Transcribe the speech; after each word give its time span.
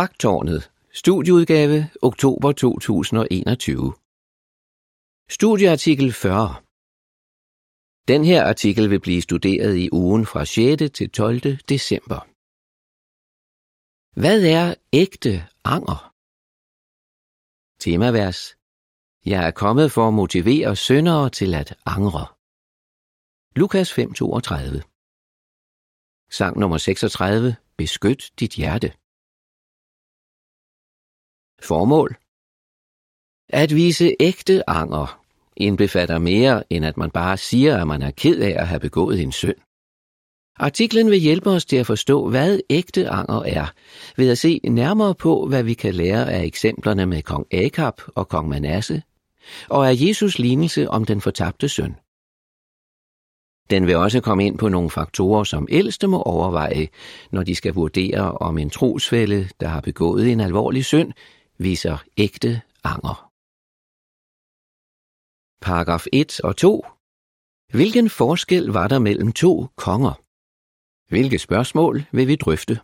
Vagtårnet. 0.00 0.70
Studieudgave 0.92 1.90
oktober 2.02 2.52
2021. 2.52 3.92
Studieartikel 5.30 6.12
40. 6.12 6.54
Den 8.08 8.24
her 8.24 8.44
artikel 8.44 8.90
vil 8.90 9.00
blive 9.00 9.22
studeret 9.22 9.76
i 9.76 9.88
ugen 9.92 10.26
fra 10.26 10.44
6. 10.44 10.82
til 10.98 11.10
12. 11.10 11.40
december. 11.72 12.20
Hvad 14.20 14.40
er 14.58 14.74
ægte 14.92 15.32
anger? 15.64 16.00
Temavers. 17.82 18.40
Jeg 19.32 19.46
er 19.46 19.50
kommet 19.50 19.92
for 19.92 20.08
at 20.08 20.14
motivere 20.14 20.76
syndere 20.76 21.30
til 21.30 21.54
at 21.54 21.76
angre. 21.86 22.26
Lukas 23.60 23.88
5:32. 23.92 24.82
Sang 26.38 26.58
nummer 26.58 26.78
36. 26.78 27.56
Beskyt 27.76 28.22
dit 28.40 28.54
hjerte. 28.54 29.01
Formål 31.62 32.16
At 33.48 33.74
vise 33.74 34.16
ægte 34.20 34.70
anger 34.70 35.20
indbefatter 35.56 36.18
mere, 36.18 36.62
end 36.70 36.84
at 36.84 36.96
man 36.96 37.10
bare 37.10 37.36
siger, 37.36 37.80
at 37.80 37.86
man 37.86 38.02
er 38.02 38.10
ked 38.10 38.40
af 38.40 38.54
at 38.58 38.68
have 38.68 38.80
begået 38.80 39.20
en 39.20 39.32
synd. 39.32 39.56
Artiklen 40.56 41.10
vil 41.10 41.18
hjælpe 41.18 41.50
os 41.50 41.64
til 41.64 41.76
at 41.76 41.86
forstå, 41.86 42.28
hvad 42.28 42.60
ægte 42.70 43.08
anger 43.08 43.42
er, 43.42 43.66
ved 44.16 44.30
at 44.30 44.38
se 44.38 44.60
nærmere 44.64 45.14
på, 45.14 45.46
hvad 45.46 45.62
vi 45.62 45.74
kan 45.74 45.94
lære 45.94 46.32
af 46.32 46.44
eksemplerne 46.44 47.06
med 47.06 47.22
kong 47.22 47.54
Akab 47.54 48.00
og 48.14 48.28
kong 48.28 48.48
Manasse, 48.48 49.02
og 49.68 49.90
af 49.90 49.94
Jesus 49.96 50.38
lignelse 50.38 50.90
om 50.90 51.04
den 51.04 51.20
fortabte 51.20 51.68
søn. 51.68 51.94
Den 53.70 53.86
vil 53.86 53.96
også 53.96 54.20
komme 54.20 54.46
ind 54.46 54.58
på 54.58 54.68
nogle 54.68 54.90
faktorer, 54.90 55.44
som 55.44 55.68
ældste 55.70 56.06
må 56.06 56.22
overveje, 56.22 56.88
når 57.30 57.42
de 57.42 57.54
skal 57.54 57.74
vurdere, 57.74 58.32
om 58.32 58.58
en 58.58 58.70
trosfælde, 58.70 59.48
der 59.60 59.68
har 59.68 59.80
begået 59.80 60.32
en 60.32 60.40
alvorlig 60.40 60.84
synd, 60.84 61.12
viser 61.62 61.96
ægte 62.16 62.62
anger. 62.84 63.16
Paragraf 65.60 66.04
1 66.12 66.40
og 66.40 66.56
2. 66.56 66.86
Hvilken 67.72 68.10
forskel 68.10 68.66
var 68.66 68.88
der 68.88 68.98
mellem 68.98 69.32
to 69.32 69.66
konger? 69.76 70.14
Hvilke 71.12 71.38
spørgsmål 71.38 72.04
vil 72.12 72.28
vi 72.28 72.36
drøfte? 72.36 72.74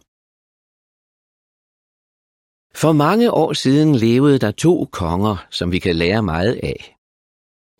For 2.83 2.93
mange 2.93 3.31
år 3.31 3.53
siden 3.53 3.95
levede 3.95 4.39
der 4.39 4.51
to 4.51 4.85
konger, 4.93 5.47
som 5.51 5.73
vi 5.73 5.79
kan 5.79 5.97
lære 5.97 6.23
meget 6.23 6.61
af. 6.63 6.97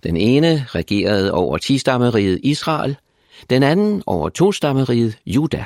Den 0.03 0.17
ene 0.17 0.65
regerede 0.65 1.33
over 1.33 1.59
tistammeriget 1.59 2.41
Israel, 2.43 2.97
den 3.51 3.63
anden 3.63 4.03
over 4.07 4.29
tostammeriget 4.29 5.19
Juda. 5.27 5.65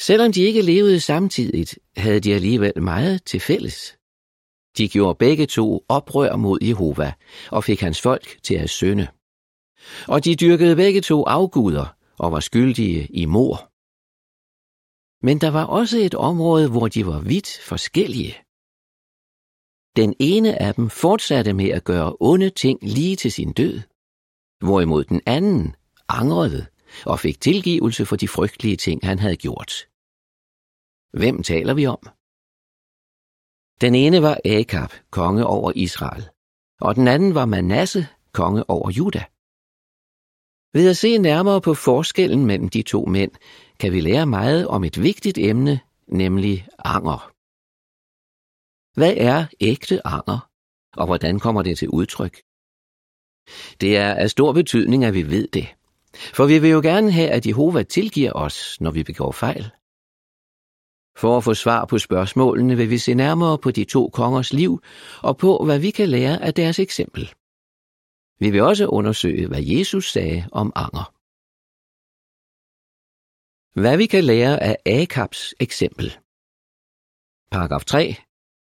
Selvom 0.00 0.32
de 0.32 0.42
ikke 0.42 0.62
levede 0.62 1.00
samtidigt, 1.00 1.78
havde 1.96 2.20
de 2.20 2.34
alligevel 2.34 2.82
meget 2.82 3.24
til 3.24 3.40
fælles. 3.40 3.96
De 4.78 4.88
gjorde 4.88 5.18
begge 5.18 5.46
to 5.46 5.84
oprør 5.88 6.36
mod 6.36 6.58
Jehova 6.62 7.12
og 7.50 7.64
fik 7.64 7.80
hans 7.80 8.00
folk 8.00 8.42
til 8.42 8.54
at 8.54 8.70
synde. 8.70 9.06
Og 10.08 10.24
de 10.24 10.36
dyrkede 10.36 10.76
begge 10.76 11.00
to 11.00 11.24
afguder 11.24 11.96
og 12.18 12.32
var 12.32 12.40
skyldige 12.40 13.06
i 13.06 13.24
mor. 13.24 13.56
Men 15.26 15.40
der 15.40 15.50
var 15.50 15.64
også 15.64 15.98
et 15.98 16.14
område, 16.14 16.70
hvor 16.70 16.88
de 16.88 17.06
var 17.06 17.20
vidt 17.20 17.58
forskellige. 17.62 18.34
Den 19.96 20.14
ene 20.18 20.62
af 20.62 20.74
dem 20.74 20.90
fortsatte 20.90 21.52
med 21.52 21.68
at 21.68 21.84
gøre 21.84 22.16
onde 22.20 22.50
ting 22.50 22.78
lige 22.82 23.16
til 23.16 23.32
sin 23.32 23.52
død, 23.52 23.80
hvorimod 24.60 25.04
den 25.04 25.20
anden 25.26 25.76
angrede 26.08 26.66
og 27.06 27.20
fik 27.20 27.40
tilgivelse 27.40 28.06
for 28.06 28.16
de 28.16 28.28
frygtelige 28.28 28.76
ting, 28.76 29.00
han 29.02 29.18
havde 29.18 29.36
gjort. 29.36 29.72
Hvem 31.20 31.42
taler 31.42 31.74
vi 31.74 31.86
om? 31.86 32.02
Den 33.80 33.94
ene 33.94 34.22
var 34.22 34.38
Akab, 34.44 34.90
konge 35.10 35.46
over 35.46 35.72
Israel, 35.74 36.28
og 36.80 36.94
den 36.94 37.08
anden 37.08 37.34
var 37.34 37.46
Manasse, 37.46 38.06
konge 38.32 38.70
over 38.70 38.90
Juda. 38.90 39.24
Ved 40.76 40.90
at 40.90 40.96
se 40.96 41.18
nærmere 41.18 41.60
på 41.60 41.74
forskellen 41.74 42.46
mellem 42.46 42.68
de 42.68 42.82
to 42.82 43.04
mænd, 43.04 43.32
kan 43.80 43.92
vi 43.92 44.00
lære 44.00 44.26
meget 44.26 44.68
om 44.68 44.84
et 44.84 45.02
vigtigt 45.02 45.38
emne, 45.38 45.80
nemlig 46.06 46.66
anger. 46.78 47.30
Hvad 48.98 49.14
er 49.16 49.46
ægte 49.60 50.06
anger, 50.06 50.50
og 50.96 51.06
hvordan 51.06 51.40
kommer 51.40 51.62
det 51.62 51.78
til 51.78 51.88
udtryk? 51.88 52.42
Det 53.80 53.96
er 53.96 54.14
af 54.14 54.30
stor 54.30 54.52
betydning, 54.52 55.04
at 55.04 55.14
vi 55.14 55.22
ved 55.30 55.48
det. 55.48 55.66
For 56.14 56.46
vi 56.46 56.58
vil 56.58 56.70
jo 56.70 56.80
gerne 56.80 57.12
have, 57.12 57.30
at 57.30 57.46
Jehova 57.46 57.82
tilgiver 57.82 58.32
os, 58.32 58.80
når 58.80 58.90
vi 58.90 59.02
begår 59.02 59.32
fejl. 59.32 59.70
For 61.16 61.36
at 61.36 61.44
få 61.44 61.54
svar 61.54 61.84
på 61.84 61.98
spørgsmålene 61.98 62.76
vil 62.76 62.90
vi 62.90 62.98
se 62.98 63.14
nærmere 63.14 63.58
på 63.58 63.70
de 63.70 63.84
to 63.84 64.08
kongers 64.08 64.52
liv 64.52 64.82
og 65.22 65.36
på, 65.36 65.64
hvad 65.64 65.78
vi 65.78 65.90
kan 65.90 66.08
lære 66.08 66.42
af 66.42 66.54
deres 66.54 66.78
eksempel. 66.78 67.34
Vi 68.38 68.50
vil 68.50 68.62
også 68.62 68.86
undersøge, 68.86 69.48
hvad 69.48 69.62
Jesus 69.62 70.12
sagde 70.12 70.48
om 70.52 70.72
anger. 70.76 71.14
Hvad 73.80 73.96
vi 73.96 74.06
kan 74.06 74.24
lære 74.24 74.62
af 74.62 74.76
Akabs 74.86 75.54
eksempel. 75.60 76.18
Paragraf 77.50 77.84
3. 77.84 78.16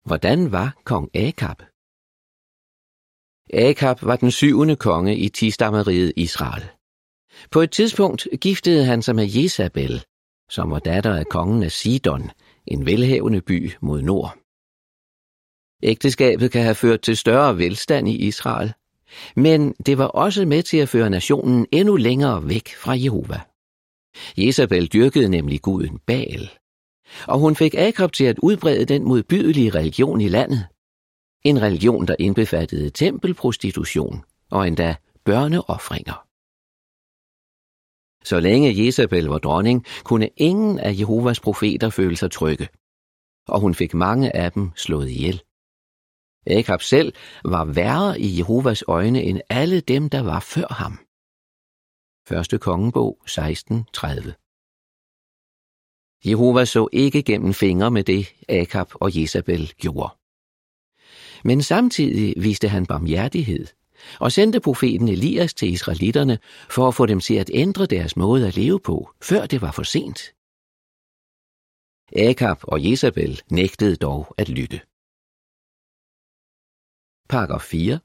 Hvordan 0.05 0.51
var 0.51 0.77
kong 0.83 1.15
Akab? 1.15 1.59
Akab 3.53 3.97
var 4.01 4.15
den 4.15 4.31
syvende 4.31 4.75
konge 4.75 5.17
i 5.17 5.29
tistammeriget 5.29 6.13
Israel. 6.15 6.78
På 7.51 7.61
et 7.61 7.71
tidspunkt 7.71 8.27
giftede 8.41 8.85
han 8.85 9.01
sig 9.01 9.15
med 9.15 9.27
Jezabel, 9.27 10.03
som 10.49 10.71
var 10.71 10.79
datter 10.79 11.15
af 11.15 11.25
kongen 11.25 11.63
af 11.63 11.71
Sidon, 11.71 12.31
en 12.67 12.85
velhavende 12.85 13.41
by 13.41 13.71
mod 13.81 14.01
nord. 14.01 14.37
Ægteskabet 15.83 16.51
kan 16.51 16.63
have 16.63 16.75
ført 16.75 17.01
til 17.01 17.17
større 17.17 17.57
velstand 17.57 18.09
i 18.09 18.15
Israel, 18.15 18.73
men 19.35 19.73
det 19.85 19.97
var 19.97 20.05
også 20.05 20.45
med 20.45 20.63
til 20.63 20.77
at 20.77 20.89
føre 20.89 21.09
nationen 21.09 21.65
endnu 21.71 21.95
længere 21.95 22.49
væk 22.49 22.75
fra 22.75 22.93
Jehova. 22.97 23.41
Jezabel 24.37 24.87
dyrkede 24.87 25.29
nemlig 25.29 25.61
guden 25.61 25.99
Baal, 25.99 26.49
og 27.27 27.39
hun 27.39 27.55
fik 27.55 27.75
Akab 27.75 28.11
til 28.11 28.25
at 28.25 28.39
udbrede 28.39 28.85
den 28.85 29.03
modbydelige 29.03 29.69
religion 29.69 30.21
i 30.21 30.27
landet. 30.27 30.67
En 31.43 31.61
religion, 31.61 32.07
der 32.07 32.15
indbefattede 32.19 32.89
tempelprostitution 32.89 34.23
og 34.51 34.67
endda 34.67 34.95
børneoffringer. 35.25 36.28
Så 38.23 38.39
længe 38.39 38.85
Jezebel 38.85 39.25
var 39.25 39.37
dronning, 39.37 39.85
kunne 40.03 40.29
ingen 40.37 40.79
af 40.79 40.93
Jehovas 40.99 41.39
profeter 41.39 41.89
føle 41.89 42.15
sig 42.15 42.31
trygge, 42.31 42.67
og 43.47 43.59
hun 43.59 43.75
fik 43.75 43.93
mange 43.93 44.35
af 44.35 44.51
dem 44.51 44.71
slået 44.75 45.09
ihjel. 45.09 45.41
Akab 46.47 46.81
selv 46.81 47.13
var 47.45 47.65
værre 47.65 48.19
i 48.19 48.37
Jehovas 48.37 48.83
øjne 48.87 49.23
end 49.23 49.41
alle 49.49 49.79
dem, 49.81 50.09
der 50.09 50.21
var 50.21 50.39
før 50.39 50.73
ham. 50.73 50.99
1. 52.53 52.61
kongebog 52.61 53.17
16.30 53.29 54.31
Jehova 56.25 56.65
så 56.65 56.87
ikke 56.93 57.23
gennem 57.23 57.53
fingre 57.53 57.91
med 57.91 58.03
det, 58.03 58.35
Akab 58.49 58.87
og 58.93 59.21
Jezabel 59.21 59.73
gjorde. 59.77 60.15
Men 61.43 61.61
samtidig 61.61 62.33
viste 62.43 62.67
han 62.67 62.85
barmhjertighed 62.85 63.65
og 64.19 64.31
sendte 64.31 64.59
profeten 64.59 65.07
Elias 65.07 65.53
til 65.53 65.73
israelitterne 65.73 66.39
for 66.69 66.87
at 66.87 66.95
få 66.95 67.05
dem 67.05 67.19
til 67.19 67.35
at 67.35 67.49
ændre 67.53 67.85
deres 67.85 68.15
måde 68.17 68.47
at 68.47 68.55
leve 68.55 68.79
på, 68.79 69.09
før 69.21 69.45
det 69.45 69.61
var 69.61 69.71
for 69.71 69.83
sent. 69.83 70.19
Akab 72.15 72.57
og 72.63 72.85
Jezabel 72.85 73.41
nægtede 73.51 73.95
dog 73.95 74.35
at 74.37 74.49
lytte. 74.49 74.79
Paragraf 77.29 77.61
4. 77.61 77.99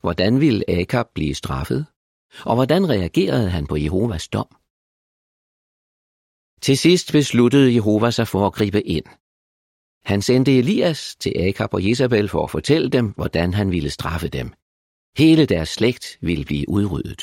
Hvordan 0.00 0.40
ville 0.40 0.70
Akab 0.70 1.06
blive 1.14 1.34
straffet? 1.34 1.86
Og 2.44 2.54
hvordan 2.54 2.88
reagerede 2.88 3.50
han 3.50 3.66
på 3.66 3.76
Jehovas 3.76 4.28
dom? 4.28 4.50
Til 6.60 6.78
sidst 6.78 7.12
besluttede 7.12 7.74
Jehova 7.74 8.10
sig 8.10 8.28
for 8.28 8.46
at 8.46 8.52
gribe 8.52 8.82
ind. 8.82 9.04
Han 10.04 10.22
sendte 10.22 10.58
Elias 10.58 11.16
til 11.16 11.32
Akab 11.48 11.74
og 11.74 11.88
Jezabel 11.88 12.28
for 12.28 12.44
at 12.44 12.50
fortælle 12.50 12.90
dem, 12.90 13.06
hvordan 13.18 13.54
han 13.54 13.70
ville 13.70 13.90
straffe 13.90 14.28
dem. 14.28 14.52
Hele 15.18 15.46
deres 15.46 15.68
slægt 15.68 16.18
ville 16.20 16.44
blive 16.44 16.68
udryddet. 16.68 17.22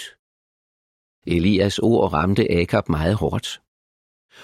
Elias 1.28 1.80
ord 1.80 2.13
ramte 2.13 2.51
Akab 2.51 2.90
meget 2.90 3.16
hårdt. 3.16 3.62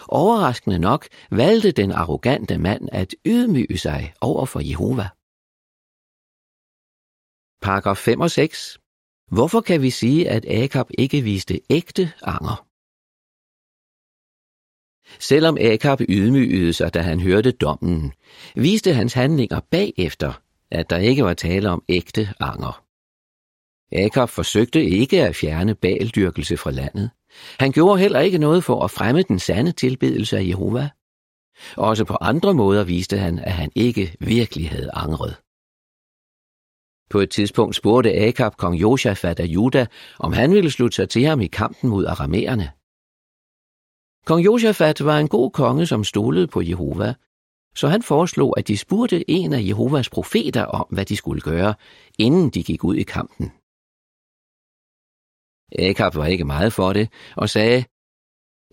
Overraskende 0.07 0.79
nok 0.79 1.07
valgte 1.31 1.71
den 1.71 1.91
arrogante 1.91 2.57
mand 2.57 2.89
at 2.91 3.15
ydmyge 3.25 3.77
sig 3.77 4.13
over 4.21 4.45
for 4.45 4.59
Jehova. 4.59 5.09
Paragraf 7.61 7.97
5 7.97 8.19
og 8.21 8.31
6. 8.31 8.79
Hvorfor 9.31 9.61
kan 9.61 9.81
vi 9.81 9.89
sige, 9.89 10.29
at 10.29 10.45
Akab 10.45 10.89
ikke 10.97 11.21
viste 11.21 11.61
ægte 11.69 12.13
anger? 12.21 12.67
Selvom 15.19 15.57
Akab 15.61 16.01
ydmygede 16.09 16.73
sig, 16.73 16.93
da 16.93 17.01
han 17.01 17.19
hørte 17.19 17.51
dommen, 17.51 18.13
viste 18.55 18.93
hans 18.93 19.13
handlinger 19.13 19.59
bagefter, 19.59 20.41
at 20.71 20.89
der 20.89 20.97
ikke 20.97 21.23
var 21.23 21.33
tale 21.33 21.69
om 21.69 21.83
ægte 21.89 22.33
anger. 22.39 22.88
Akab 23.91 24.29
forsøgte 24.29 24.85
ikke 24.85 25.23
at 25.23 25.35
fjerne 25.35 25.75
baldyrkelse 25.75 26.57
fra 26.57 26.71
landet. 26.71 27.09
Han 27.59 27.71
gjorde 27.71 27.99
heller 27.99 28.19
ikke 28.19 28.37
noget 28.37 28.63
for 28.63 28.83
at 28.83 28.91
fremme 28.91 29.21
den 29.21 29.39
sande 29.39 29.71
tilbedelse 29.71 30.37
af 30.37 30.43
Jehova. 30.47 30.89
Også 31.77 32.05
på 32.05 32.17
andre 32.21 32.53
måder 32.53 32.83
viste 32.83 33.17
han, 33.17 33.39
at 33.39 33.51
han 33.51 33.71
ikke 33.75 34.15
virkelig 34.19 34.69
havde 34.69 34.89
angret. 34.93 35.35
På 37.09 37.19
et 37.19 37.29
tidspunkt 37.29 37.75
spurgte 37.75 38.27
Akab 38.27 38.57
kong 38.57 38.75
Josafat 38.75 39.39
af 39.39 39.45
Juda, 39.45 39.85
om 40.19 40.33
han 40.33 40.53
ville 40.53 40.71
slutte 40.71 40.95
sig 40.95 41.09
til 41.09 41.25
ham 41.25 41.41
i 41.41 41.47
kampen 41.47 41.89
mod 41.89 42.05
aramæerne. 42.05 42.71
Kong 44.25 44.45
Josafat 44.45 45.05
var 45.05 45.19
en 45.19 45.27
god 45.27 45.51
konge, 45.51 45.85
som 45.85 46.03
stolede 46.03 46.47
på 46.47 46.61
Jehova, 46.61 47.13
så 47.75 47.87
han 47.87 48.03
foreslog, 48.03 48.59
at 48.59 48.67
de 48.67 48.77
spurgte 48.77 49.29
en 49.29 49.53
af 49.53 49.61
Jehovas 49.61 50.09
profeter 50.09 50.65
om, 50.65 50.87
hvad 50.89 51.05
de 51.05 51.15
skulle 51.15 51.41
gøre, 51.41 51.73
inden 52.19 52.49
de 52.49 52.63
gik 52.63 52.83
ud 52.83 52.95
i 52.95 53.03
kampen. 53.03 53.51
Akab 55.79 56.15
var 56.15 56.25
ikke 56.25 56.45
meget 56.45 56.73
for 56.73 56.93
det 56.93 57.09
og 57.35 57.49
sagde, 57.49 57.83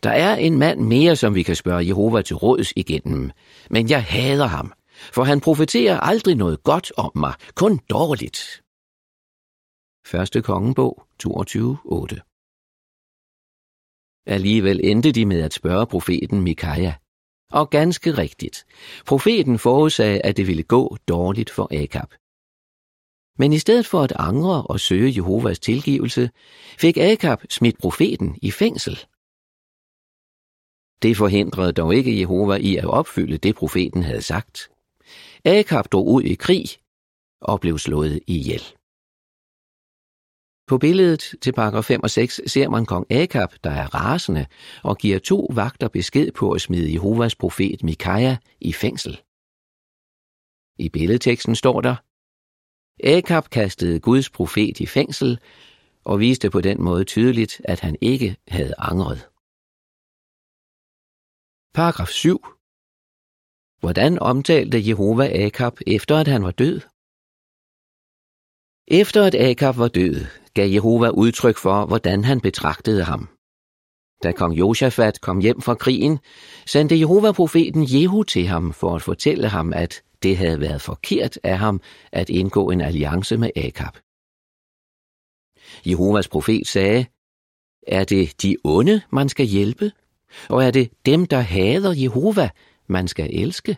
der 0.02 0.10
er 0.10 0.34
en 0.36 0.58
mand 0.58 0.80
mere, 0.80 1.16
som 1.16 1.34
vi 1.34 1.42
kan 1.42 1.56
spørge 1.56 1.86
Jehova 1.86 2.22
til 2.22 2.36
råds 2.36 2.72
igennem, 2.76 3.30
men 3.70 3.90
jeg 3.90 4.04
hader 4.04 4.46
ham, 4.46 4.72
for 5.12 5.24
han 5.24 5.40
profeterer 5.40 6.00
aldrig 6.00 6.34
noget 6.34 6.62
godt 6.62 6.92
om 6.96 7.12
mig, 7.14 7.34
kun 7.54 7.78
dårligt. 7.90 8.38
Første 10.06 10.42
kongebog 10.42 11.02
22.8 11.22 12.20
Alligevel 14.26 14.80
endte 14.84 15.12
de 15.12 15.26
med 15.26 15.42
at 15.42 15.52
spørge 15.52 15.86
profeten 15.86 16.40
Mikaja. 16.40 16.94
Og 17.52 17.70
ganske 17.70 18.10
rigtigt. 18.10 18.66
Profeten 19.06 19.58
forudsagde, 19.58 20.20
at 20.20 20.36
det 20.36 20.46
ville 20.46 20.62
gå 20.62 20.96
dårligt 21.08 21.50
for 21.50 21.82
Akab. 21.82 22.14
Men 23.38 23.52
i 23.52 23.58
stedet 23.58 23.86
for 23.86 24.02
at 24.02 24.12
angre 24.16 24.62
og 24.62 24.80
søge 24.80 25.12
Jehovas 25.16 25.58
tilgivelse, 25.58 26.30
fik 26.78 26.96
Akab 26.96 27.38
smidt 27.50 27.78
profeten 27.78 28.38
i 28.42 28.50
fængsel. 28.50 28.98
Det 31.02 31.16
forhindrede 31.16 31.72
dog 31.72 31.94
ikke 31.94 32.20
Jehova 32.20 32.54
i 32.54 32.76
at 32.76 32.84
opfylde 32.84 33.38
det, 33.38 33.54
profeten 33.54 34.02
havde 34.02 34.22
sagt. 34.22 34.70
Akab 35.44 35.84
drog 35.92 36.06
ud 36.06 36.22
i 36.22 36.34
krig 36.34 36.66
og 37.40 37.60
blev 37.60 37.78
slået 37.78 38.20
ihjel. 38.26 38.62
På 40.66 40.78
billedet 40.78 41.34
til 41.42 41.52
paragraf 41.52 41.84
5 41.84 42.02
og 42.02 42.10
6 42.10 42.40
ser 42.46 42.68
man 42.68 42.86
kong 42.86 43.12
Akab, 43.12 43.48
der 43.64 43.70
er 43.70 43.94
rasende, 43.94 44.46
og 44.82 44.98
giver 44.98 45.18
to 45.18 45.50
vagter 45.54 45.88
besked 45.88 46.32
på 46.32 46.52
at 46.52 46.60
smide 46.60 46.92
Jehovas 46.92 47.34
profet 47.34 47.82
Mikaja 47.82 48.36
i 48.60 48.72
fængsel. 48.72 49.20
I 50.78 50.88
billedteksten 50.88 51.54
står 51.54 51.80
der, 51.80 51.96
Akab 53.04 53.50
kastede 53.50 54.00
Guds 54.00 54.30
profet 54.30 54.80
i 54.80 54.86
fængsel 54.86 55.38
og 56.04 56.20
viste 56.20 56.50
på 56.50 56.60
den 56.60 56.82
måde 56.82 57.04
tydeligt, 57.04 57.60
at 57.64 57.80
han 57.80 57.96
ikke 58.00 58.36
havde 58.48 58.74
angret. 58.78 59.28
Paragraf 61.74 62.08
7. 62.08 62.46
Hvordan 63.80 64.18
omtalte 64.18 64.88
Jehova 64.88 65.46
Akab 65.46 65.72
efter 65.86 66.16
at 66.16 66.28
han 66.28 66.42
var 66.42 66.50
død? 66.50 66.80
Efter 68.88 69.24
at 69.24 69.34
Akab 69.34 69.76
var 69.76 69.88
død, 69.88 70.26
gav 70.54 70.68
Jehova 70.70 71.08
udtryk 71.08 71.56
for, 71.56 71.86
hvordan 71.86 72.24
han 72.24 72.40
betragtede 72.40 73.04
ham. 73.04 73.28
Da 74.22 74.32
kong 74.32 74.58
Josafat 74.58 75.20
kom 75.20 75.40
hjem 75.40 75.60
fra 75.60 75.74
krigen, 75.74 76.18
sendte 76.66 76.98
Jehova 76.98 77.32
profeten 77.32 77.86
Jehu 77.88 78.22
til 78.22 78.46
ham 78.46 78.72
for 78.72 78.94
at 78.94 79.02
fortælle 79.02 79.48
ham, 79.48 79.72
at 79.72 80.02
det 80.26 80.36
havde 80.36 80.60
været 80.60 80.82
forkert 80.82 81.38
af 81.42 81.58
ham 81.58 81.80
at 82.12 82.28
indgå 82.28 82.70
en 82.70 82.80
alliance 82.80 83.36
med 83.36 83.50
Akab. 83.56 83.94
Jehovas 85.86 86.28
profet 86.28 86.66
sagde, 86.66 87.06
er 87.86 88.04
det 88.04 88.42
de 88.42 88.56
onde, 88.64 89.02
man 89.12 89.28
skal 89.28 89.46
hjælpe? 89.46 89.92
Og 90.48 90.64
er 90.64 90.70
det 90.70 90.92
dem, 91.06 91.26
der 91.26 91.40
hader 91.40 91.92
Jehova, 92.02 92.50
man 92.86 93.08
skal 93.08 93.30
elske? 93.42 93.74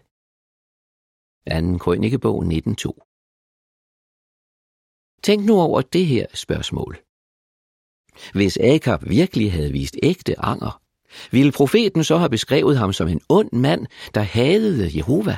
2. 1.51 1.79
Krønikebog 1.79 2.45
19.2 2.45 2.93
Tænk 5.23 5.45
nu 5.45 5.61
over 5.61 5.81
det 5.83 6.07
her 6.07 6.27
spørgsmål. 6.35 6.99
Hvis 8.33 8.57
Akab 8.57 9.09
virkelig 9.09 9.53
havde 9.53 9.73
vist 9.73 9.97
ægte 10.03 10.41
anger, 10.41 10.83
ville 11.31 11.53
profeten 11.53 12.05
så 12.05 12.17
have 12.17 12.31
beskrevet 12.31 12.79
ham 12.79 12.93
som 12.93 13.09
en 13.09 13.21
ond 13.29 13.53
mand, 13.53 13.87
der 14.15 14.21
hadede 14.21 14.97
Jehova? 14.97 15.37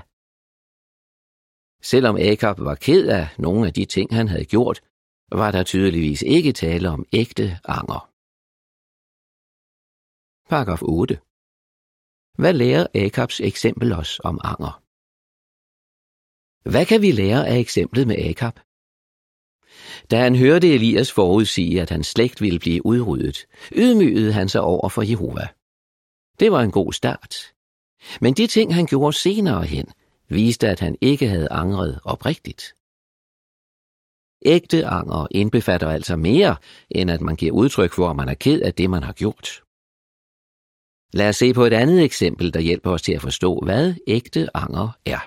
Selvom 1.82 2.16
Akab 2.16 2.58
var 2.58 2.74
ked 2.74 3.08
af 3.08 3.28
nogle 3.38 3.66
af 3.66 3.72
de 3.74 3.84
ting, 3.84 4.14
han 4.14 4.28
havde 4.28 4.44
gjort, 4.44 4.80
var 5.32 5.50
der 5.50 5.62
tydeligvis 5.62 6.22
ikke 6.22 6.52
tale 6.52 6.88
om 6.88 7.06
ægte 7.12 7.58
anger. 7.64 8.10
Paragraf 10.48 10.82
8. 10.82 11.20
Hvad 12.42 12.54
lærer 12.54 12.86
Akabs 12.94 13.40
eksempel 13.40 13.92
os 13.92 14.20
om 14.24 14.40
anger? 14.44 14.82
Hvad 16.70 16.86
kan 16.86 17.02
vi 17.02 17.12
lære 17.12 17.48
af 17.48 17.58
eksemplet 17.58 18.06
med 18.06 18.16
Akab? 18.18 18.56
Da 20.10 20.16
han 20.22 20.36
hørte 20.36 20.74
Elias 20.74 21.12
forudsige, 21.12 21.82
at 21.82 21.90
hans 21.90 22.06
slægt 22.06 22.40
ville 22.40 22.58
blive 22.58 22.86
udryddet, 22.86 23.46
ydmygede 23.72 24.32
han 24.32 24.48
sig 24.48 24.60
over 24.60 24.88
for 24.88 25.02
Jehova. 25.02 25.48
Det 26.40 26.52
var 26.52 26.62
en 26.62 26.70
god 26.70 26.92
start. 26.92 27.34
Men 28.20 28.34
de 28.34 28.46
ting, 28.46 28.74
han 28.74 28.86
gjorde 28.86 29.16
senere 29.16 29.62
hen, 29.64 29.86
viste, 30.30 30.68
at 30.68 30.80
han 30.80 30.96
ikke 31.00 31.28
havde 31.28 31.52
angret 31.52 32.00
oprigtigt. 32.04 32.62
Ægte 34.44 34.86
anger 34.86 35.26
indbefatter 35.30 35.88
altså 35.88 36.16
mere, 36.16 36.56
end 36.90 37.10
at 37.10 37.20
man 37.20 37.36
giver 37.36 37.52
udtryk 37.52 37.92
for, 37.92 38.10
at 38.10 38.16
man 38.16 38.28
er 38.28 38.34
ked 38.34 38.60
af 38.62 38.74
det, 38.74 38.90
man 38.90 39.02
har 39.02 39.12
gjort. 39.12 39.48
Lad 41.12 41.28
os 41.28 41.36
se 41.36 41.54
på 41.54 41.64
et 41.64 41.72
andet 41.72 42.04
eksempel, 42.04 42.54
der 42.54 42.60
hjælper 42.60 42.90
os 42.90 43.02
til 43.02 43.12
at 43.12 43.22
forstå, 43.22 43.60
hvad 43.66 43.94
ægte 44.06 44.56
anger 44.56 44.88
er. 45.14 45.22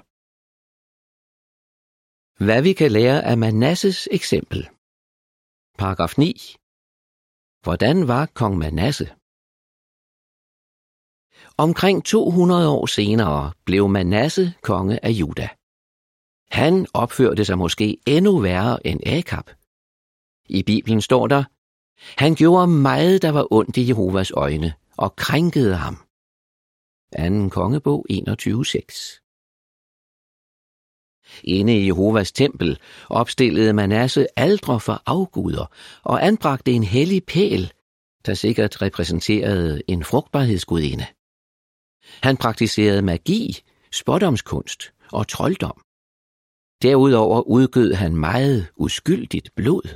Hvad 2.46 2.62
vi 2.62 2.74
kan 2.74 2.92
lære 2.92 3.24
af 3.32 3.38
Manasses 3.38 4.10
eksempel. 4.12 4.70
Paragraf 5.78 6.18
9. 6.18 6.56
Hvordan 7.64 8.08
var 8.08 8.26
kong 8.26 8.58
Manasse? 8.58 9.08
Omkring 11.58 12.06
200 12.06 12.70
år 12.70 12.86
senere 12.86 13.52
blev 13.66 13.90
Manasse 13.90 14.54
konge 14.62 15.06
af 15.06 15.10
Juda. 15.10 15.50
Han 16.52 16.88
opførte 16.94 17.46
sig 17.46 17.58
måske 17.58 17.98
endnu 18.08 18.40
værre 18.40 18.88
end 18.88 19.00
Akab. 19.06 19.50
I 20.50 20.64
Bibelen 20.64 21.02
står 21.02 21.28
der, 21.28 21.44
han 22.18 22.36
gjorde 22.36 22.68
meget, 22.68 23.22
der 23.22 23.30
var 23.30 23.48
ondt 23.52 23.78
i 23.78 23.88
Jehovas 23.88 24.32
øjne, 24.32 24.74
og 24.98 25.16
krænkede 25.16 25.76
ham. 25.76 25.98
2. 27.18 27.50
kongebog 27.50 28.06
21.6 28.12 29.20
Inde 31.44 31.78
i 31.78 31.86
Jehovas 31.88 32.32
tempel 32.32 32.80
opstillede 33.10 33.74
Manasse 33.74 34.28
aldre 34.36 34.80
for 34.80 35.04
afguder 35.06 35.66
og 36.04 36.26
anbragte 36.26 36.72
en 36.72 36.84
hellig 36.84 37.24
pæl, 37.24 37.72
der 38.26 38.34
sikkert 38.34 38.82
repræsenterede 38.82 39.82
en 39.88 40.04
frugtbarhedsgudinde. 40.04 41.06
Han 42.24 42.38
praktiserede 42.38 43.02
magi, 43.02 43.64
spådomskunst 43.92 44.94
og 45.12 45.28
trolddom. 45.28 45.82
Derudover 46.82 47.42
udgød 47.42 47.94
han 47.94 48.16
meget 48.16 48.68
uskyldigt 48.76 49.56
blod. 49.56 49.88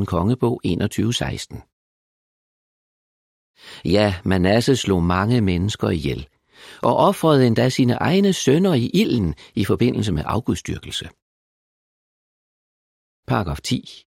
2. 0.00 0.04
kongebog 0.04 0.60
21.16 0.66 1.78
Ja, 3.84 4.20
Manasse 4.24 4.76
slog 4.76 5.02
mange 5.02 5.40
mennesker 5.40 5.88
ihjel, 5.88 6.28
og 6.82 6.96
offrede 6.96 7.46
endda 7.46 7.68
sine 7.68 7.94
egne 7.94 8.32
sønner 8.32 8.74
i 8.74 8.90
ilden 8.94 9.34
i 9.54 9.64
forbindelse 9.64 10.12
med 10.12 10.22
afgudstyrkelse. 10.26 11.04
Paragraf 13.26 13.60
10. 13.60 14.04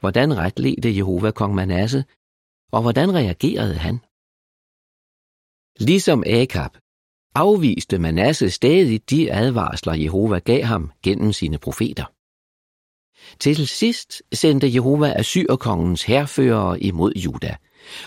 Hvordan 0.00 0.36
retledte 0.36 0.96
Jehova 0.96 1.30
kong 1.30 1.54
Manasse, 1.54 2.04
og 2.72 2.82
hvordan 2.82 3.14
reagerede 3.14 3.74
han? 3.74 4.00
Ligesom 5.78 6.22
Akab 6.26 6.70
afviste 7.34 7.98
Manasse 7.98 8.50
stadig 8.50 9.10
de 9.10 9.32
advarsler, 9.32 9.94
Jehova 9.94 10.38
gav 10.38 10.62
ham 10.62 10.92
gennem 11.02 11.32
sine 11.32 11.58
profeter. 11.58 12.04
Til 13.40 13.68
sidst 13.68 14.22
sendte 14.32 14.74
Jehova 14.74 15.12
Assyrkongens 15.18 16.02
herførere 16.02 16.80
imod 16.80 17.12
Juda, 17.16 17.56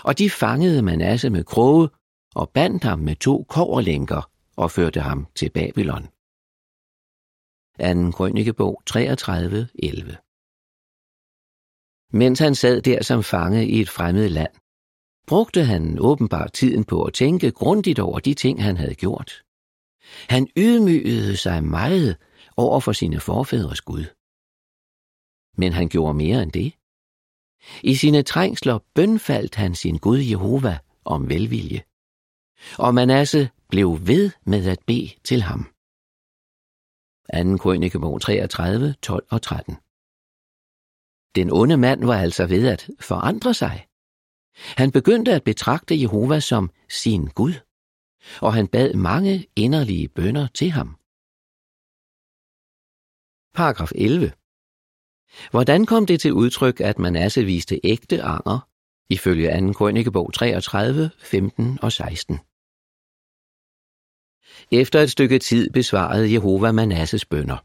og 0.04 0.18
de 0.18 0.30
fangede 0.30 0.82
Manasse 0.82 1.30
med 1.30 1.44
kroge 1.44 1.88
og 2.34 2.50
bandt 2.50 2.84
ham 2.84 2.98
med 2.98 3.16
to 3.16 3.46
koverlænker 3.48 4.30
og 4.56 4.70
førte 4.70 5.00
ham 5.00 5.26
til 5.34 5.50
Babylon. 5.50 6.08
2. 8.04 8.10
Krønikebog 8.10 8.82
33, 8.86 9.68
11 9.74 10.16
Mens 12.12 12.38
han 12.38 12.54
sad 12.54 12.82
der 12.82 13.02
som 13.02 13.22
fange 13.22 13.68
i 13.68 13.80
et 13.80 13.88
fremmed 13.88 14.28
land, 14.28 14.52
brugte 15.26 15.64
han 15.64 15.98
åbenbart 16.00 16.52
tiden 16.52 16.84
på 16.84 17.02
at 17.02 17.14
tænke 17.14 17.50
grundigt 17.50 17.98
over 17.98 18.18
de 18.18 18.34
ting, 18.34 18.62
han 18.62 18.76
havde 18.76 18.94
gjort. 18.94 19.42
Han 20.28 20.48
ydmygede 20.56 21.36
sig 21.36 21.64
meget 21.64 22.16
over 22.56 22.80
for 22.80 22.92
sine 22.92 23.20
forfædres 23.20 23.80
Gud. 23.80 24.04
Men 25.56 25.72
han 25.72 25.88
gjorde 25.88 26.14
mere 26.14 26.42
end 26.42 26.52
det. 26.52 26.72
I 27.82 27.94
sine 27.94 28.22
trængsler 28.22 28.78
bønfaldt 28.94 29.54
han 29.54 29.74
sin 29.74 29.98
Gud 29.98 30.18
Jehova 30.18 30.78
om 31.04 31.28
velvilje. 31.28 31.82
Og 32.78 32.94
Manasse 32.94 33.50
blev 33.68 33.98
ved 34.06 34.30
med 34.44 34.66
at 34.66 34.80
bede 34.86 35.10
til 35.24 35.42
ham. 35.42 35.72
2. 37.34 37.56
Krønikebog 37.56 38.20
33, 38.20 38.94
12 39.02 39.26
og 39.30 39.42
13 39.42 39.76
Den 41.34 41.50
onde 41.50 41.76
mand 41.76 42.04
var 42.04 42.18
altså 42.18 42.46
ved 42.46 42.68
at 42.68 42.90
forandre 43.00 43.54
sig. 43.54 43.86
Han 44.54 44.92
begyndte 44.92 45.32
at 45.32 45.44
betragte 45.44 46.00
Jehova 46.00 46.40
som 46.40 46.70
sin 46.88 47.26
Gud, 47.26 47.54
og 48.40 48.54
han 48.54 48.68
bad 48.68 48.94
mange 48.94 49.46
inderlige 49.56 50.08
bønder 50.08 50.46
til 50.54 50.70
ham. 50.70 50.96
Paragraf 53.54 53.92
11. 53.94 54.32
Hvordan 55.50 55.86
kom 55.86 56.06
det 56.06 56.20
til 56.20 56.32
udtryk, 56.32 56.80
at 56.80 56.98
Manasse 56.98 57.44
viste 57.44 57.80
ægte 57.84 58.22
anger, 58.22 58.68
ifølge 59.10 59.60
2. 59.60 59.72
Krønikebog 59.72 60.32
33, 60.34 61.10
15 61.18 61.78
og 61.82 61.92
16? 61.92 62.38
Efter 64.70 65.00
et 65.00 65.10
stykke 65.10 65.38
tid 65.38 65.70
besvarede 65.70 66.32
Jehova 66.32 66.72
Manasses 66.72 67.24
bønder. 67.24 67.56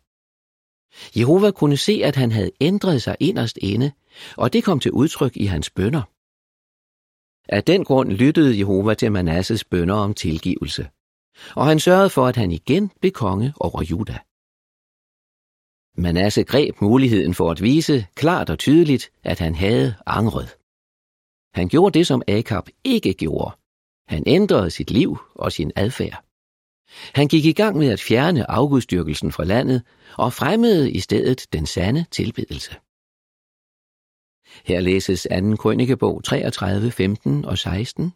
Jehova 1.19 1.51
kunne 1.51 1.77
se, 1.77 2.01
at 2.03 2.15
han 2.15 2.31
havde 2.31 2.51
ændret 2.61 3.01
sig 3.01 3.17
inderst 3.19 3.57
inde, 3.61 3.91
og 4.37 4.53
det 4.53 4.63
kom 4.63 4.79
til 4.79 4.91
udtryk 4.91 5.37
i 5.37 5.45
hans 5.45 5.69
bønder. 5.69 6.01
Af 7.49 7.63
den 7.63 7.83
grund 7.83 8.11
lyttede 8.11 8.57
Jehova 8.57 8.93
til 8.93 9.11
Manasses 9.11 9.63
bønder 9.63 9.95
om 9.95 10.13
tilgivelse, 10.13 10.87
og 11.55 11.65
han 11.65 11.79
sørgede 11.79 12.09
for, 12.09 12.27
at 12.27 12.35
han 12.35 12.51
igen 12.51 12.91
blev 12.99 13.11
konge 13.11 13.53
over 13.59 13.83
Juda. 13.83 14.17
Manasse 15.99 16.43
greb 16.43 16.81
muligheden 16.81 17.33
for 17.33 17.51
at 17.51 17.61
vise 17.61 18.05
klart 18.15 18.49
og 18.49 18.59
tydeligt, 18.59 19.11
at 19.23 19.39
han 19.39 19.55
havde 19.55 19.95
angret. 20.05 20.57
Han 21.53 21.67
gjorde 21.69 21.99
det, 21.99 22.07
som 22.07 22.21
Akab 22.27 22.69
ikke 22.83 23.13
gjorde. 23.13 23.55
Han 24.07 24.23
ændrede 24.27 24.71
sit 24.71 24.91
liv 24.91 25.17
og 25.35 25.51
sin 25.51 25.71
adfærd. 25.75 26.23
Han 27.13 27.27
gik 27.27 27.45
i 27.45 27.51
gang 27.51 27.77
med 27.77 27.89
at 27.89 27.99
fjerne 27.99 28.51
afgudstyrkelsen 28.51 29.31
fra 29.31 29.43
landet 29.43 29.81
og 30.17 30.33
fremmede 30.33 30.91
i 30.91 30.99
stedet 30.99 31.47
den 31.53 31.65
sande 31.65 32.05
tilbedelse. 32.11 32.75
Her 34.65 34.79
læses 34.79 35.27
2. 35.51 35.55
Krønikebog 35.55 36.23
33, 36.23 36.91
15 36.91 37.45
og 37.45 37.57
16. 37.57 38.13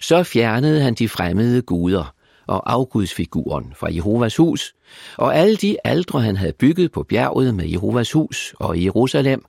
Så 0.00 0.22
fjernede 0.22 0.80
han 0.80 0.94
de 0.94 1.08
fremmede 1.08 1.62
guder 1.62 2.14
og 2.46 2.72
afgudsfiguren 2.72 3.74
fra 3.74 3.94
Jehovas 3.94 4.36
hus, 4.36 4.74
og 5.18 5.36
alle 5.36 5.56
de 5.56 5.76
aldre, 5.84 6.20
han 6.20 6.36
havde 6.36 6.52
bygget 6.52 6.92
på 6.92 7.02
bjerget 7.02 7.54
med 7.54 7.68
Jehovas 7.68 8.12
hus 8.12 8.54
og 8.58 8.78
i 8.78 8.84
Jerusalem, 8.84 9.44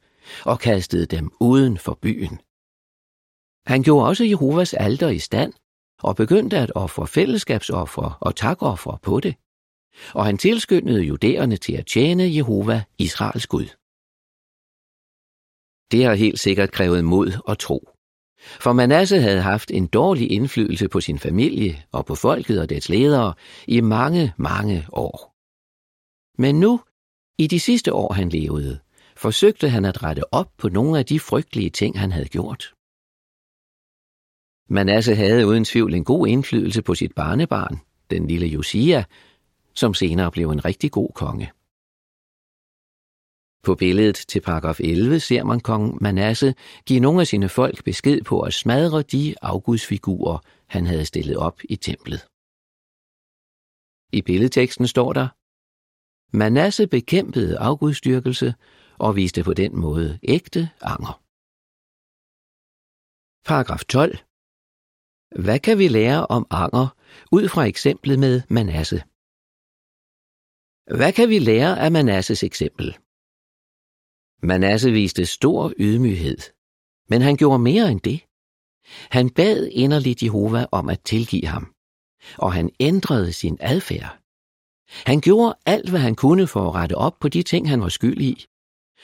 og 0.45 0.59
kastede 0.59 1.05
dem 1.05 1.31
uden 1.39 1.77
for 1.77 1.99
byen. 2.01 2.39
Han 3.65 3.83
gjorde 3.83 4.07
også 4.07 4.23
Jehovas 4.23 4.73
alter 4.73 5.09
i 5.09 5.19
stand, 5.19 5.53
og 5.99 6.15
begyndte 6.15 6.57
at 6.57 6.71
ofre 6.75 7.07
fællesskabsofre 7.07 8.13
og 8.19 8.35
takoffer 8.35 8.99
på 9.01 9.19
det. 9.19 9.35
Og 10.13 10.25
han 10.25 10.37
tilskyndede 10.37 11.03
judæerne 11.03 11.57
til 11.57 11.73
at 11.73 11.85
tjene 11.85 12.35
Jehova, 12.35 12.83
Israels 12.97 13.47
Gud. 13.47 13.80
Det 15.91 16.05
har 16.05 16.13
helt 16.13 16.39
sikkert 16.39 16.71
krævet 16.71 17.03
mod 17.03 17.31
og 17.45 17.59
tro. 17.59 17.89
For 18.59 18.73
Manasse 18.73 19.21
havde 19.21 19.41
haft 19.41 19.71
en 19.71 19.87
dårlig 19.87 20.31
indflydelse 20.31 20.89
på 20.89 21.01
sin 21.01 21.19
familie 21.19 21.83
og 21.91 22.05
på 22.05 22.15
folket 22.15 22.61
og 22.61 22.69
dets 22.69 22.89
ledere 22.89 23.33
i 23.67 23.81
mange, 23.81 24.33
mange 24.37 24.85
år. 24.91 25.31
Men 26.41 26.59
nu, 26.59 26.81
i 27.37 27.47
de 27.47 27.59
sidste 27.59 27.93
år 27.93 28.13
han 28.13 28.29
levede, 28.29 28.79
forsøgte 29.15 29.69
han 29.69 29.85
at 29.85 30.03
rette 30.03 30.33
op 30.33 30.49
på 30.57 30.69
nogle 30.69 30.99
af 30.99 31.05
de 31.05 31.19
frygtelige 31.19 31.69
ting, 31.69 31.99
han 31.99 32.11
havde 32.11 32.27
gjort. 32.27 32.73
Manasse 34.69 35.15
havde 35.15 35.47
uden 35.47 35.65
tvivl 35.65 35.93
en 35.93 36.03
god 36.03 36.27
indflydelse 36.27 36.81
på 36.81 36.95
sit 36.95 37.13
barnebarn, 37.15 37.79
den 38.11 38.27
lille 38.27 38.47
Josia, 38.47 39.03
som 39.73 39.93
senere 39.93 40.31
blev 40.31 40.49
en 40.49 40.65
rigtig 40.65 40.91
god 40.91 41.09
konge. 41.15 41.51
På 43.63 43.75
billedet 43.75 44.15
til 44.15 44.41
paragraf 44.41 44.79
11 44.79 45.19
ser 45.19 45.43
man 45.43 45.59
kong 45.59 46.03
Manasse 46.03 46.55
give 46.85 46.99
nogle 46.99 47.21
af 47.21 47.27
sine 47.27 47.49
folk 47.49 47.83
besked 47.83 48.23
på 48.23 48.41
at 48.41 48.53
smadre 48.53 49.01
de 49.01 49.35
afgudsfigurer, 49.41 50.37
han 50.67 50.85
havde 50.85 51.05
stillet 51.05 51.37
op 51.37 51.59
i 51.69 51.75
templet. 51.75 52.21
I 54.13 54.21
billedteksten 54.21 54.87
står 54.87 55.13
der, 55.13 55.27
Manasse 56.37 56.87
bekæmpede 56.87 57.59
afgudstyrkelse 57.59 58.53
og 58.99 59.15
viste 59.15 59.43
på 59.43 59.53
den 59.53 59.79
måde 59.79 60.19
ægte 60.23 60.69
anger. 60.81 61.13
Paragraf 63.49 63.83
12. 63.85 64.17
Hvad 65.45 65.59
kan 65.59 65.77
vi 65.77 65.87
lære 65.87 66.27
om 66.27 66.47
anger 66.49 66.87
ud 67.31 67.45
fra 67.53 67.63
eksemplet 67.63 68.19
med 68.19 68.41
Manasse? 68.49 68.99
Hvad 70.97 71.13
kan 71.13 71.29
vi 71.29 71.39
lære 71.39 71.79
af 71.79 71.91
Manasses 71.91 72.43
eksempel? 72.43 72.97
Manasse 74.43 74.91
viste 74.91 75.25
stor 75.25 75.73
ydmyghed, 75.77 76.37
men 77.09 77.21
han 77.21 77.37
gjorde 77.37 77.59
mere 77.59 77.91
end 77.91 78.01
det. 78.01 78.21
Han 79.09 79.29
bad 79.29 79.67
inderligt 79.71 80.23
Jehova 80.23 80.65
om 80.71 80.89
at 80.89 81.01
tilgive 81.01 81.47
ham, 81.47 81.73
og 82.37 82.53
han 82.53 82.69
ændrede 82.79 83.33
sin 83.33 83.57
adfærd. 83.59 84.17
Han 85.05 85.21
gjorde 85.21 85.55
alt, 85.65 85.89
hvad 85.89 85.99
han 85.99 86.15
kunne 86.15 86.47
for 86.47 86.67
at 86.67 86.75
rette 86.75 86.95
op 86.95 87.19
på 87.19 87.29
de 87.29 87.43
ting, 87.43 87.69
han 87.69 87.81
var 87.81 87.89
skyld 87.89 88.21
i, 88.21 88.45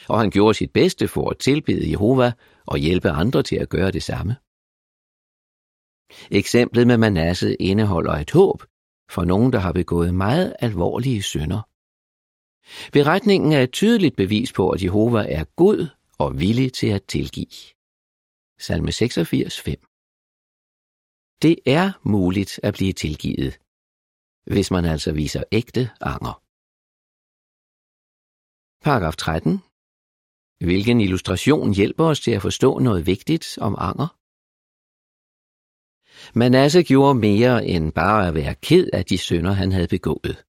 og 0.09 0.19
han 0.19 0.31
gjorde 0.31 0.53
sit 0.53 0.71
bedste 0.71 1.07
for 1.07 1.29
at 1.29 1.37
tilbede 1.37 1.91
Jehova 1.91 2.31
og 2.65 2.77
hjælpe 2.77 3.09
andre 3.09 3.43
til 3.43 3.55
at 3.55 3.69
gøre 3.69 3.91
det 3.91 4.03
samme. 4.03 4.35
Eksemplet 6.31 6.87
med 6.87 6.97
Manasse 6.97 7.55
indeholder 7.55 8.13
et 8.13 8.31
håb 8.31 8.63
for 9.09 9.23
nogen, 9.25 9.53
der 9.53 9.59
har 9.59 9.71
begået 9.71 10.13
meget 10.13 10.55
alvorlige 10.59 11.21
synder. 11.21 11.61
Beretningen 12.93 13.51
er 13.51 13.61
et 13.63 13.71
tydeligt 13.71 14.15
bevis 14.15 14.53
på, 14.53 14.69
at 14.69 14.83
Jehova 14.83 15.25
er 15.29 15.43
god 15.43 15.87
og 16.17 16.39
villig 16.39 16.73
til 16.73 16.87
at 16.87 17.03
tilgive. 17.03 17.73
Salme 18.59 18.91
86, 18.91 19.61
5 19.61 19.75
Det 21.41 21.55
er 21.65 21.91
muligt 22.03 22.59
at 22.63 22.73
blive 22.73 22.93
tilgivet, 22.93 23.59
hvis 24.53 24.71
man 24.71 24.85
altså 24.85 25.11
viser 25.11 25.43
ægte 25.51 25.89
anger. 26.01 26.41
Paragraf 28.83 29.15
13. 29.15 29.59
Hvilken 30.65 31.01
illustration 31.01 31.73
hjælper 31.73 32.05
os 32.05 32.19
til 32.19 32.31
at 32.31 32.41
forstå 32.41 32.79
noget 32.79 33.05
vigtigt 33.05 33.57
om 33.61 33.75
anger? 33.77 34.07
Manasse 36.39 36.83
gjorde 36.83 37.19
mere 37.19 37.65
end 37.65 37.91
bare 37.91 38.27
at 38.27 38.33
være 38.33 38.55
ked 38.55 38.89
af 38.93 39.05
de 39.05 39.17
synder, 39.17 39.51
han 39.51 39.71
havde 39.71 39.87
begået. 39.87 40.46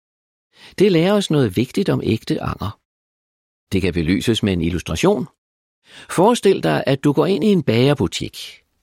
Det 0.78 0.92
lærer 0.92 1.12
os 1.12 1.30
noget 1.30 1.56
vigtigt 1.56 1.88
om 1.88 2.00
ægte 2.04 2.42
anger. 2.42 2.80
Det 3.72 3.82
kan 3.82 3.92
belyses 3.92 4.42
med 4.42 4.52
en 4.52 4.60
illustration. 4.60 5.26
Forestil 6.10 6.62
dig, 6.62 6.84
at 6.86 7.04
du 7.04 7.12
går 7.12 7.26
ind 7.26 7.44
i 7.44 7.46
en 7.46 7.62
bagerbutik 7.62 8.36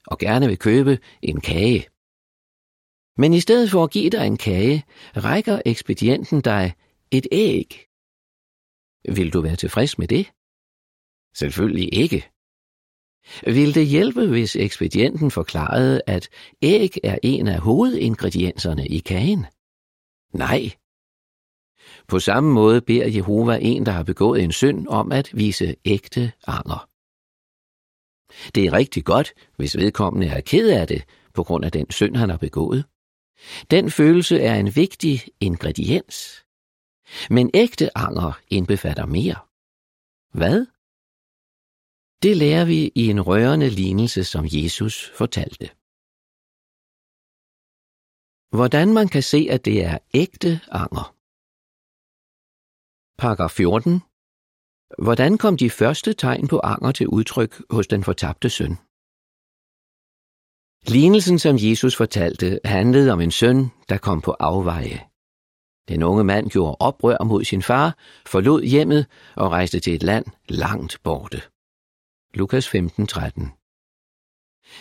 og 0.06 0.18
gerne 0.18 0.46
vil 0.46 0.58
købe 0.58 0.98
en 1.22 1.40
kage. 1.40 1.86
Men 3.16 3.34
i 3.34 3.40
stedet 3.40 3.70
for 3.70 3.84
at 3.84 3.90
give 3.90 4.10
dig 4.10 4.26
en 4.26 4.36
kage, 4.36 4.84
rækker 5.16 5.62
ekspedienten 5.66 6.40
dig 6.40 6.72
et 7.10 7.26
æg. 7.32 7.86
Vil 9.16 9.32
du 9.32 9.40
være 9.40 9.56
tilfreds 9.56 9.98
med 9.98 10.08
det? 10.08 10.26
Selvfølgelig 11.36 11.94
ikke. 11.94 12.30
Vil 13.46 13.74
det 13.74 13.86
hjælpe, 13.86 14.26
hvis 14.26 14.56
ekspedienten 14.56 15.30
forklarede, 15.30 16.02
at 16.06 16.28
æg 16.62 16.90
er 17.04 17.18
en 17.22 17.48
af 17.48 17.60
hovedingredienserne 17.60 18.86
i 18.86 18.98
kagen? 18.98 19.46
Nej. 20.32 20.70
På 22.08 22.18
samme 22.18 22.52
måde 22.52 22.80
beder 22.80 23.08
Jehova 23.08 23.58
en, 23.62 23.86
der 23.86 23.92
har 23.92 24.02
begået 24.02 24.42
en 24.42 24.52
synd, 24.52 24.88
om 24.88 25.12
at 25.12 25.30
vise 25.32 25.76
ægte 25.84 26.32
anger. 26.46 26.88
Det 28.54 28.64
er 28.66 28.72
rigtig 28.72 29.04
godt, 29.04 29.32
hvis 29.56 29.76
vedkommende 29.76 30.26
er 30.26 30.40
ked 30.40 30.70
af 30.70 30.86
det, 30.86 31.04
på 31.34 31.42
grund 31.42 31.64
af 31.64 31.72
den 31.72 31.90
synd, 31.90 32.16
han 32.16 32.30
har 32.30 32.36
begået. 32.36 32.84
Den 33.70 33.90
følelse 33.90 34.40
er 34.40 34.54
en 34.54 34.76
vigtig 34.76 35.20
ingrediens. 35.40 36.44
Men 37.30 37.50
ægte 37.54 37.98
anger 37.98 38.40
indbefatter 38.48 39.06
mere. 39.06 39.38
Hvad? 40.38 40.66
Det 42.22 42.36
lærer 42.36 42.64
vi 42.64 42.92
i 42.94 43.10
en 43.10 43.20
rørende 43.20 43.70
lignelse, 43.70 44.24
som 44.24 44.44
Jesus 44.48 45.12
fortalte. 45.14 45.66
Hvordan 48.56 48.94
man 48.94 49.08
kan 49.08 49.22
se, 49.22 49.46
at 49.50 49.64
det 49.64 49.84
er 49.84 49.98
ægte 50.14 50.60
anger. 50.70 51.14
Paragraf 53.18 53.50
14. 53.50 54.02
Hvordan 54.98 55.38
kom 55.38 55.56
de 55.56 55.70
første 55.70 56.12
tegn 56.12 56.48
på 56.48 56.58
anger 56.58 56.92
til 56.92 57.08
udtryk 57.08 57.62
hos 57.70 57.86
den 57.86 58.04
fortabte 58.04 58.50
søn? 58.50 58.76
Lignelsen, 60.94 61.38
som 61.38 61.56
Jesus 61.58 61.96
fortalte, 61.96 62.60
handlede 62.64 63.12
om 63.12 63.20
en 63.20 63.30
søn, 63.30 63.70
der 63.88 63.98
kom 63.98 64.20
på 64.20 64.30
afveje. 64.30 65.00
Den 65.88 66.02
unge 66.02 66.24
mand 66.24 66.50
gjorde 66.50 66.76
oprør 66.80 67.24
mod 67.24 67.44
sin 67.44 67.62
far, 67.62 67.98
forlod 68.26 68.62
hjemmet 68.62 69.06
og 69.36 69.50
rejste 69.50 69.80
til 69.80 69.94
et 69.94 70.02
land 70.02 70.26
langt 70.48 70.98
borte. 71.02 71.42
Lukas 72.34 72.66
15:13. 72.68 72.74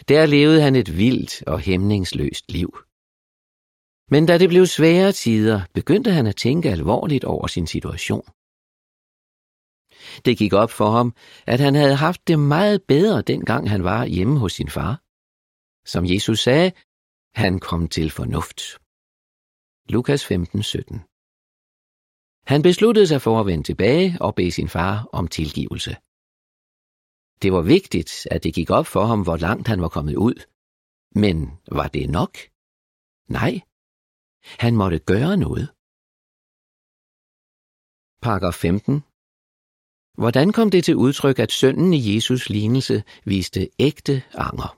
Der 0.07 0.25
levede 0.25 0.61
han 0.61 0.75
et 0.75 0.97
vildt 0.97 1.43
og 1.47 1.59
hæmningsløst 1.59 2.51
liv. 2.51 2.77
Men 4.09 4.25
da 4.25 4.37
det 4.37 4.49
blev 4.49 4.65
svære 4.65 5.11
tider, 5.11 5.61
begyndte 5.73 6.11
han 6.11 6.27
at 6.27 6.35
tænke 6.35 6.69
alvorligt 6.69 7.23
over 7.23 7.47
sin 7.47 7.67
situation. 7.67 8.25
Det 10.25 10.37
gik 10.37 10.53
op 10.53 10.71
for 10.71 10.89
ham, 10.91 11.15
at 11.45 11.59
han 11.59 11.75
havde 11.75 11.95
haft 11.95 12.27
det 12.27 12.39
meget 12.39 12.83
bedre, 12.83 13.21
dengang 13.21 13.69
han 13.69 13.83
var 13.83 14.05
hjemme 14.05 14.39
hos 14.39 14.53
sin 14.53 14.69
far. 14.69 15.01
Som 15.85 16.05
Jesus 16.05 16.39
sagde, 16.39 16.71
han 17.35 17.59
kom 17.59 17.87
til 17.87 18.11
fornuft. 18.11 18.59
Lukas 19.93 20.25
15, 20.25 20.63
17 20.63 21.03
Han 22.51 22.61
besluttede 22.61 23.07
sig 23.07 23.21
for 23.21 23.39
at 23.39 23.45
vende 23.45 23.63
tilbage 23.63 24.17
og 24.21 24.35
bede 24.35 24.51
sin 24.51 24.69
far 24.69 25.09
om 25.13 25.27
tilgivelse. 25.27 25.93
Det 27.41 27.53
var 27.53 27.61
vigtigt, 27.61 28.11
at 28.31 28.43
det 28.43 28.53
gik 28.53 28.69
op 28.69 28.87
for 28.87 29.05
ham, 29.05 29.21
hvor 29.23 29.37
langt 29.37 29.67
han 29.67 29.81
var 29.81 29.89
kommet 29.89 30.15
ud. 30.15 30.37
Men 31.15 31.35
var 31.71 31.87
det 31.87 32.09
nok? 32.09 32.33
Nej. 33.29 33.53
Han 34.45 34.75
måtte 34.75 34.99
gøre 34.99 35.37
noget. 35.37 35.67
Paragraf 38.21 38.53
15. 38.53 39.03
Hvordan 40.21 40.51
kom 40.51 40.69
det 40.69 40.83
til 40.83 40.95
udtryk, 40.95 41.39
at 41.39 41.51
sønnen 41.51 41.93
i 41.93 42.15
Jesus 42.15 42.49
lignelse 42.49 43.03
viste 43.25 43.69
ægte 43.79 44.23
anger? 44.33 44.69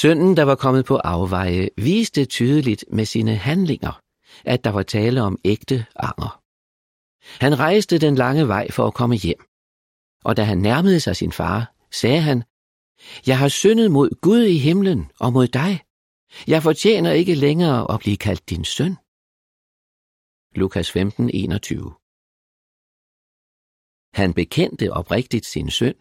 Sønnen, 0.00 0.36
der 0.36 0.42
var 0.42 0.54
kommet 0.54 0.84
på 0.84 0.96
afveje, 0.96 1.68
viste 1.76 2.24
tydeligt 2.24 2.84
med 2.90 3.04
sine 3.04 3.36
handlinger, 3.36 4.00
at 4.44 4.64
der 4.64 4.70
var 4.70 4.82
tale 4.82 5.22
om 5.22 5.38
ægte 5.44 5.86
anger. 5.96 6.40
Han 7.44 7.58
rejste 7.58 7.98
den 7.98 8.14
lange 8.14 8.48
vej 8.48 8.70
for 8.70 8.86
at 8.86 8.94
komme 8.94 9.16
hjem, 9.16 9.42
og 10.24 10.36
da 10.36 10.42
han 10.44 10.58
nærmede 10.58 11.00
sig 11.00 11.16
sin 11.16 11.32
far, 11.32 11.74
sagde 11.92 12.20
han, 12.20 12.44
Jeg 13.26 13.38
har 13.38 13.48
syndet 13.48 13.90
mod 13.90 14.20
Gud 14.20 14.42
i 14.42 14.58
himlen 14.58 15.10
og 15.20 15.32
mod 15.32 15.48
dig. 15.48 15.80
Jeg 16.46 16.62
fortjener 16.62 17.12
ikke 17.12 17.34
længere 17.34 17.94
at 17.94 18.00
blive 18.00 18.16
kaldt 18.16 18.50
din 18.50 18.64
søn. 18.64 18.96
Lukas 20.60 20.90
15, 20.90 21.30
21 21.34 21.94
Han 24.14 24.34
bekendte 24.34 24.92
oprigtigt 24.92 25.46
sin 25.46 25.70
synd, 25.70 25.96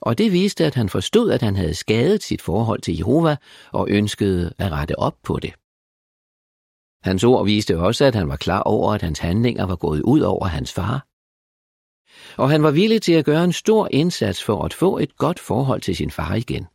og 0.00 0.18
det 0.18 0.32
viste, 0.32 0.64
at 0.64 0.74
han 0.74 0.88
forstod, 0.88 1.30
at 1.30 1.42
han 1.42 1.56
havde 1.56 1.74
skadet 1.74 2.22
sit 2.22 2.42
forhold 2.42 2.80
til 2.80 2.96
Jehova 2.96 3.36
og 3.72 3.88
ønskede 3.90 4.54
at 4.58 4.72
rette 4.72 4.98
op 4.98 5.16
på 5.22 5.38
det. 5.38 5.52
Hans 7.08 7.24
ord 7.24 7.44
viste 7.44 7.78
også, 7.78 8.04
at 8.04 8.14
han 8.14 8.28
var 8.28 8.36
klar 8.36 8.62
over, 8.62 8.92
at 8.92 9.02
hans 9.02 9.18
handlinger 9.18 9.64
var 9.64 9.76
gået 9.76 10.02
ud 10.02 10.20
over 10.20 10.46
hans 10.46 10.72
far. 10.72 11.06
Og 12.42 12.50
han 12.50 12.62
var 12.62 12.70
villig 12.70 13.02
til 13.02 13.12
at 13.12 13.24
gøre 13.24 13.44
en 13.44 13.52
stor 13.52 13.88
indsats 13.90 14.44
for 14.44 14.64
at 14.64 14.74
få 14.74 14.98
et 14.98 15.16
godt 15.16 15.38
forhold 15.38 15.80
til 15.80 15.96
sin 15.96 16.10
far 16.10 16.34
igen. 16.34 16.66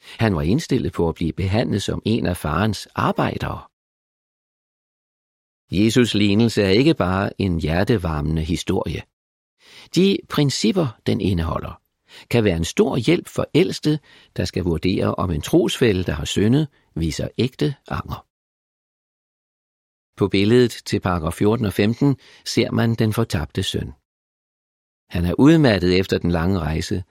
Han 0.00 0.34
var 0.34 0.42
indstillet 0.42 0.92
på 0.92 1.08
at 1.08 1.14
blive 1.14 1.32
behandlet 1.32 1.82
som 1.82 2.02
en 2.04 2.26
af 2.26 2.36
farens 2.36 2.88
arbejdere. 2.94 3.62
Jesus 5.70 6.14
lignelse 6.14 6.62
er 6.62 6.70
ikke 6.70 6.94
bare 6.94 7.40
en 7.40 7.60
hjertevarmende 7.60 8.42
historie. 8.42 9.02
De 9.94 10.18
principper, 10.28 11.00
den 11.06 11.20
indeholder, 11.20 11.80
kan 12.30 12.44
være 12.44 12.56
en 12.56 12.64
stor 12.64 12.96
hjælp 12.96 13.28
for 13.28 13.46
ældste, 13.54 13.98
der 14.36 14.44
skal 14.44 14.64
vurdere, 14.64 15.14
om 15.14 15.30
en 15.30 15.40
trosfælde, 15.40 16.04
der 16.04 16.12
har 16.12 16.24
syndet, 16.24 16.68
viser 16.94 17.28
ægte 17.38 17.74
anger. 17.88 18.26
På 20.16 20.28
billedet 20.28 20.70
til 20.70 21.00
paragraf 21.00 21.32
14 21.32 21.66
og 21.66 21.72
15 21.72 22.16
ser 22.44 22.70
man 22.70 22.94
den 22.94 23.12
fortabte 23.12 23.62
søn. 23.62 23.92
Han 25.10 25.24
er 25.24 25.34
udmattet 25.38 25.98
efter 25.98 26.18
den 26.18 26.30
lange 26.30 26.58
rejse, 26.58 27.04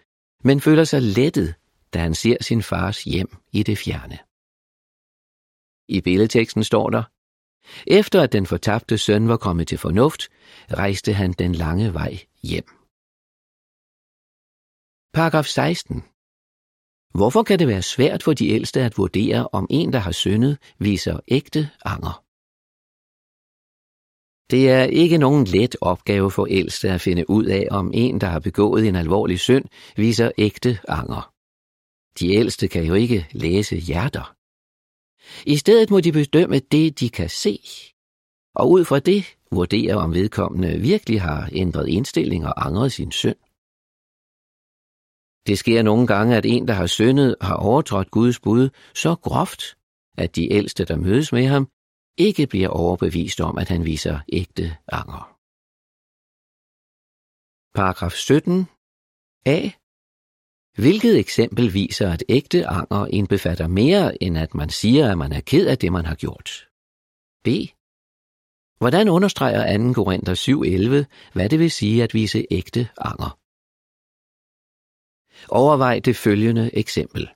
men 0.44 0.62
føler 0.62 0.84
sig 0.84 1.02
lettet, 1.02 1.56
da 1.96 2.00
han 2.00 2.16
ser 2.16 2.38
sin 2.48 2.64
fars 2.64 3.04
hjem 3.04 3.32
i 3.60 3.64
det 3.64 3.78
fjerne. 3.78 4.18
I 5.88 6.02
billedteksten 6.02 6.64
står 6.64 6.90
der, 6.90 7.04
efter 7.88 8.22
at 8.22 8.34
den 8.34 8.46
fortabte 8.46 8.98
søn 8.98 9.28
var 9.28 9.38
kommet 9.38 9.68
til 9.68 9.78
fornuft, 9.78 10.22
rejste 10.72 11.14
han 11.14 11.32
den 11.32 11.52
lange 11.56 11.94
vej 11.94 12.14
hjem. 12.44 12.68
Paragraf 15.14 15.46
16. 15.46 16.04
Hvorfor 17.20 17.44
kan 17.44 17.60
det 17.60 17.68
være 17.68 17.82
svært 17.82 18.24
for 18.24 18.34
de 18.34 18.50
ældste 18.50 18.82
at 18.82 18.98
vurdere, 18.98 19.48
om 19.52 19.68
en, 19.70 19.94
der 19.94 20.00
har 20.00 20.12
syndet, 20.12 20.58
viser 20.80 21.20
ægte 21.28 21.70
anger? 21.86 22.24
Det 24.52 24.70
er 24.70 24.84
ikke 24.84 25.18
nogen 25.18 25.46
let 25.46 25.76
opgave 25.82 26.32
for 26.32 26.46
ældste 26.46 26.90
at 26.90 27.02
finde 27.02 27.30
ud 27.30 27.46
af, 27.46 27.68
om 27.72 27.92
en, 27.94 28.22
der 28.22 28.28
har 28.28 28.40
begået 28.40 28.88
en 28.88 28.96
alvorlig 28.96 29.40
synd, 29.40 29.66
viser 29.96 30.32
ægte 30.38 30.80
anger. 30.88 31.35
De 32.20 32.34
ældste 32.34 32.68
kan 32.68 32.84
jo 32.86 32.94
ikke 32.94 33.28
læse 33.32 33.76
hjerter. 33.76 34.36
I 35.46 35.58
stedet 35.58 35.90
må 35.90 36.00
de 36.00 36.12
bedømme 36.12 36.60
det, 36.60 37.00
de 37.00 37.10
kan 37.10 37.30
se, 37.30 37.60
og 38.56 38.72
ud 38.72 38.86
fra 38.86 39.00
det 39.00 39.38
vurdere, 39.52 39.96
om 39.96 40.14
vedkommende 40.14 40.80
virkelig 40.80 41.22
har 41.22 41.50
ændret 41.52 41.88
indstilling 41.88 42.46
og 42.46 42.66
angret 42.66 42.92
sin 42.92 43.12
synd. 43.12 43.40
Det 45.48 45.60
sker 45.60 45.82
nogle 45.84 46.08
gange, 46.08 46.38
at 46.38 46.46
en, 46.46 46.68
der 46.68 46.74
har 46.74 46.88
syndet, 46.88 47.36
har 47.42 47.56
overtrådt 47.56 48.12
Guds 48.12 48.40
bud 48.40 48.70
så 48.96 49.16
groft, 49.16 49.62
at 50.18 50.36
de 50.36 50.52
ældste, 50.54 50.86
der 50.86 50.98
mødes 50.98 51.32
med 51.32 51.46
ham, 51.46 51.70
ikke 52.18 52.48
bliver 52.48 52.70
overbevist 52.70 53.42
om, 53.42 53.58
at 53.58 53.70
han 53.70 53.86
viser 53.86 54.20
ægte 54.34 54.78
anger. 54.88 55.24
Paragraf 57.78 58.12
17 58.12 58.66
A. 59.46 59.60
Hvilket 60.76 61.20
eksempel 61.20 61.74
viser, 61.74 62.12
at 62.12 62.24
ægte 62.30 62.68
anger 62.68 63.06
indbefatter 63.06 63.68
mere, 63.68 64.24
end 64.24 64.38
at 64.38 64.56
man 64.56 64.70
siger, 64.70 65.12
at 65.12 65.18
man 65.18 65.32
er 65.32 65.42
ked 65.42 65.68
af 65.68 65.78
det, 65.78 65.92
man 65.92 66.06
har 66.06 66.16
gjort? 66.16 66.50
B. 67.44 67.48
Hvordan 68.78 69.10
understreger 69.10 69.78
2. 69.78 69.94
Korinther 69.94 70.36
7.11, 71.06 71.32
hvad 71.34 71.50
det 71.50 71.60
vil 71.60 71.72
sige 71.72 72.04
at 72.04 72.14
vise 72.14 72.46
ægte 72.52 72.90
anger? 72.98 73.40
Overvej 75.50 76.00
det 76.00 76.16
følgende 76.16 76.76
eksempel. 76.76 77.30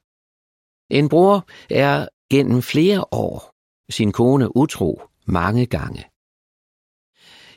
En 0.90 1.10
bror 1.10 1.48
er 1.70 2.08
gennem 2.32 2.62
flere 2.62 3.06
år 3.12 3.56
sin 3.90 4.12
kone 4.12 4.56
utro 4.56 5.02
mange 5.26 5.66
gange. 5.66 6.04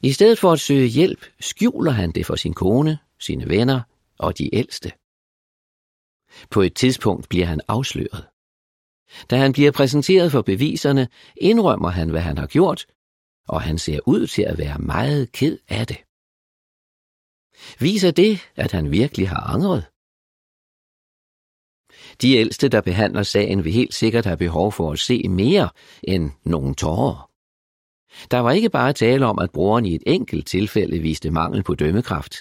I 0.02 0.12
stedet 0.12 0.38
for 0.38 0.52
at 0.52 0.60
søge 0.60 0.86
hjælp, 0.86 1.26
skjuler 1.40 1.92
han 1.92 2.12
det 2.12 2.26
for 2.26 2.36
sin 2.36 2.54
kone, 2.54 2.98
sine 3.20 3.48
venner 3.48 3.80
og 4.18 4.38
de 4.38 4.54
ældste. 4.54 4.92
På 6.50 6.60
et 6.60 6.74
tidspunkt 6.74 7.28
bliver 7.28 7.46
han 7.46 7.60
afsløret. 7.68 8.26
Da 9.30 9.36
han 9.36 9.52
bliver 9.52 9.70
præsenteret 9.70 10.32
for 10.32 10.42
beviserne, 10.42 11.08
indrømmer 11.36 11.88
han, 11.88 12.10
hvad 12.10 12.20
han 12.20 12.38
har 12.38 12.46
gjort, 12.46 12.86
og 13.48 13.62
han 13.62 13.78
ser 13.78 14.00
ud 14.06 14.26
til 14.26 14.42
at 14.42 14.58
være 14.58 14.78
meget 14.78 15.32
ked 15.32 15.58
af 15.68 15.86
det. 15.86 15.96
Viser 17.80 18.10
det, 18.10 18.40
at 18.56 18.72
han 18.72 18.90
virkelig 18.90 19.28
har 19.28 19.40
angret? 19.40 19.84
De 22.22 22.32
ældste, 22.34 22.68
der 22.68 22.80
behandler 22.80 23.22
sagen, 23.22 23.64
vil 23.64 23.72
helt 23.72 23.94
sikkert 23.94 24.24
have 24.24 24.36
behov 24.36 24.72
for 24.72 24.92
at 24.92 24.98
se 24.98 25.28
mere 25.28 25.68
end 26.02 26.30
nogen 26.44 26.74
tårer. 26.74 27.30
Der 28.30 28.38
var 28.38 28.52
ikke 28.52 28.70
bare 28.70 28.92
tale 28.92 29.26
om, 29.26 29.38
at 29.38 29.50
broren 29.50 29.86
i 29.86 29.94
et 29.94 30.02
enkelt 30.06 30.46
tilfælde 30.46 30.98
viste 30.98 31.30
mangel 31.30 31.62
på 31.62 31.74
dømmekraft. 31.74 32.34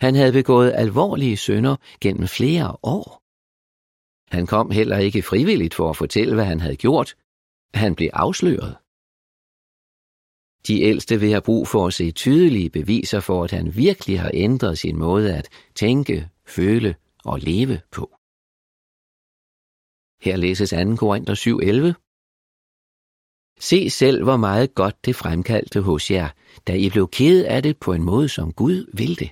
Han 0.00 0.14
havde 0.14 0.32
begået 0.32 0.72
alvorlige 0.74 1.36
synder 1.36 1.76
gennem 2.00 2.28
flere 2.28 2.76
år. 2.82 3.20
Han 4.36 4.46
kom 4.46 4.70
heller 4.70 4.98
ikke 4.98 5.22
frivilligt 5.22 5.74
for 5.74 5.90
at 5.90 5.96
fortælle, 5.96 6.34
hvad 6.34 6.44
han 6.44 6.60
havde 6.60 6.76
gjort. 6.76 7.16
Han 7.74 7.94
blev 7.94 8.10
afsløret. 8.12 8.76
De 10.66 10.82
ældste 10.82 11.20
vil 11.20 11.28
have 11.28 11.42
brug 11.42 11.68
for 11.68 11.86
at 11.86 11.94
se 11.94 12.10
tydelige 12.10 12.70
beviser 12.70 13.20
for, 13.20 13.44
at 13.44 13.50
han 13.50 13.76
virkelig 13.76 14.20
har 14.20 14.30
ændret 14.34 14.78
sin 14.78 14.96
måde 14.96 15.36
at 15.36 15.48
tænke, 15.74 16.28
føle 16.46 16.94
og 17.24 17.38
leve 17.38 17.80
på. 17.90 18.10
Her 20.22 20.36
læses 20.36 20.70
2. 20.70 20.96
Korinther 20.96 21.34
7.11. 21.34 22.06
Se 23.60 23.90
selv, 23.90 24.22
hvor 24.22 24.36
meget 24.36 24.74
godt 24.74 25.04
det 25.04 25.16
fremkaldte 25.16 25.80
hos 25.80 26.10
jer, 26.10 26.28
da 26.66 26.74
I 26.74 26.90
blev 26.90 27.08
ked 27.08 27.44
af 27.44 27.62
det 27.62 27.78
på 27.78 27.92
en 27.92 28.02
måde, 28.02 28.28
som 28.28 28.52
Gud 28.52 28.90
ville 28.94 29.16
det. 29.16 29.30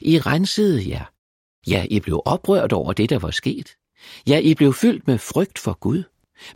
I 0.00 0.18
rensede 0.18 0.88
jer. 0.88 1.04
Ja, 1.66 1.86
I 1.90 2.00
blev 2.00 2.22
oprørt 2.24 2.72
over 2.72 2.92
det, 2.92 3.10
der 3.10 3.18
var 3.18 3.30
sket. 3.30 3.76
Ja, 4.26 4.38
I 4.38 4.54
blev 4.54 4.72
fyldt 4.74 5.06
med 5.06 5.18
frygt 5.18 5.58
for 5.58 5.78
Gud, 5.78 6.02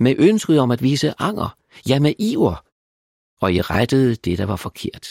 med 0.01 0.15
ønsket 0.19 0.61
om 0.61 0.71
at 0.71 0.83
vise 0.83 1.15
anger, 1.19 1.59
ja, 1.89 2.01
med 2.01 2.15
iver, 2.19 2.65
og 3.41 3.53
I 3.53 3.61
rettede 3.61 4.15
det, 4.15 4.39
der 4.39 4.45
var 4.47 4.57
forkert. 4.57 5.09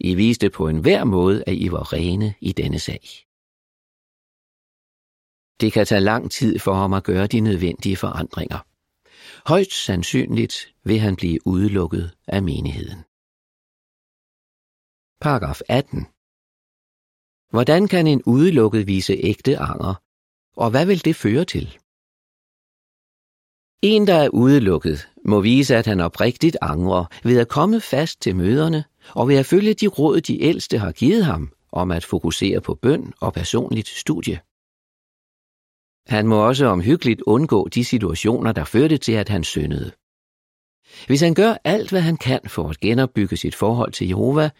I 0.00 0.14
viste 0.14 0.50
på 0.50 0.68
en 0.68 0.78
hver 0.78 1.04
måde, 1.04 1.44
at 1.46 1.54
I 1.54 1.72
var 1.72 1.92
rene 1.92 2.34
i 2.40 2.52
denne 2.52 2.78
sag. 2.78 3.02
Det 5.60 5.72
kan 5.72 5.86
tage 5.86 6.00
lang 6.00 6.30
tid 6.30 6.58
for 6.58 6.74
ham 6.74 6.92
at 6.92 7.04
gøre 7.04 7.26
de 7.26 7.40
nødvendige 7.40 7.96
forandringer. 7.96 8.58
Højst 9.46 9.84
sandsynligt 9.84 10.74
vil 10.84 10.98
han 10.98 11.16
blive 11.16 11.46
udelukket 11.46 12.16
af 12.26 12.42
menigheden. 12.42 13.04
Paragraf 15.20 15.60
18. 15.68 16.06
Hvordan 17.54 17.88
kan 17.88 18.06
en 18.06 18.22
udelukket 18.26 18.86
vise 18.86 19.12
ægte 19.12 19.58
anger, 19.58 19.94
og 20.56 20.70
hvad 20.70 20.86
vil 20.86 21.04
det 21.04 21.16
føre 21.16 21.44
til? 21.44 21.78
En, 23.82 24.06
der 24.06 24.14
er 24.14 24.28
udelukket, 24.28 25.08
må 25.24 25.40
vise, 25.40 25.76
at 25.76 25.86
han 25.86 26.00
oprigtigt 26.00 26.56
angrer 26.62 27.04
ved 27.24 27.38
at 27.38 27.48
komme 27.48 27.80
fast 27.80 28.20
til 28.20 28.36
møderne 28.36 28.84
og 29.14 29.28
ved 29.28 29.36
at 29.36 29.46
følge 29.46 29.74
de 29.74 29.86
råd, 29.86 30.20
de 30.20 30.42
ældste 30.42 30.78
har 30.78 30.92
givet 30.92 31.24
ham 31.24 31.52
om 31.72 31.90
at 31.90 32.04
fokusere 32.04 32.60
på 32.60 32.74
bøn 32.74 33.12
og 33.20 33.32
personligt 33.32 33.88
studie. 33.88 34.40
Han 36.06 36.26
må 36.26 36.46
også 36.48 36.66
omhyggeligt 36.66 37.22
undgå 37.26 37.68
de 37.68 37.84
situationer, 37.84 38.52
der 38.52 38.64
førte 38.64 38.98
til, 38.98 39.12
at 39.12 39.28
han 39.28 39.44
syndede. 39.44 39.92
Hvis 41.06 41.20
han 41.20 41.34
gør 41.34 41.54
alt, 41.64 41.90
hvad 41.90 42.00
han 42.00 42.16
kan 42.16 42.40
for 42.46 42.68
at 42.68 42.80
genopbygge 42.80 43.36
sit 43.36 43.54
forhold 43.54 43.92
til 43.92 44.08
Jehova, 44.08 44.50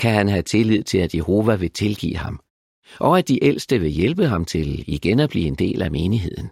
kan 0.00 0.14
han 0.14 0.28
have 0.28 0.42
tillid 0.42 0.82
til, 0.84 0.98
at 0.98 1.14
Jehova 1.14 1.54
vil 1.54 1.70
tilgive 1.70 2.16
ham, 2.16 2.40
og 3.00 3.18
at 3.18 3.28
de 3.28 3.44
ældste 3.44 3.78
vil 3.78 3.90
hjælpe 3.90 4.26
ham 4.26 4.44
til 4.44 4.84
igen 4.94 5.20
at 5.20 5.30
blive 5.30 5.46
en 5.46 5.54
del 5.54 5.82
af 5.82 5.90
menigheden. 5.90 6.50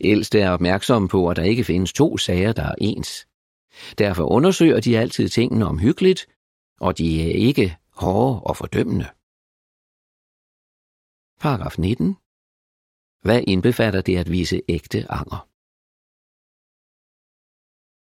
Ældste 0.00 0.40
er 0.40 0.50
opmærksomme 0.50 1.08
på, 1.08 1.28
at 1.28 1.36
der 1.36 1.42
ikke 1.42 1.64
findes 1.64 1.92
to 1.92 2.16
sager, 2.16 2.52
der 2.52 2.62
er 2.62 2.74
ens. 2.80 3.26
Derfor 3.98 4.24
undersøger 4.24 4.80
de 4.80 4.98
altid 4.98 5.28
tingene 5.28 5.66
omhyggeligt, 5.66 6.26
og 6.80 6.98
de 6.98 7.22
er 7.22 7.34
ikke 7.34 7.76
hårde 7.92 8.40
og 8.40 8.56
fordømmende. 8.56 9.08
Paragraf 11.40 11.78
19. 11.78 12.16
Hvad 13.22 13.42
indbefatter 13.46 14.00
det 14.00 14.16
at 14.16 14.30
vise 14.30 14.62
ægte 14.68 15.10
anger? 15.10 15.48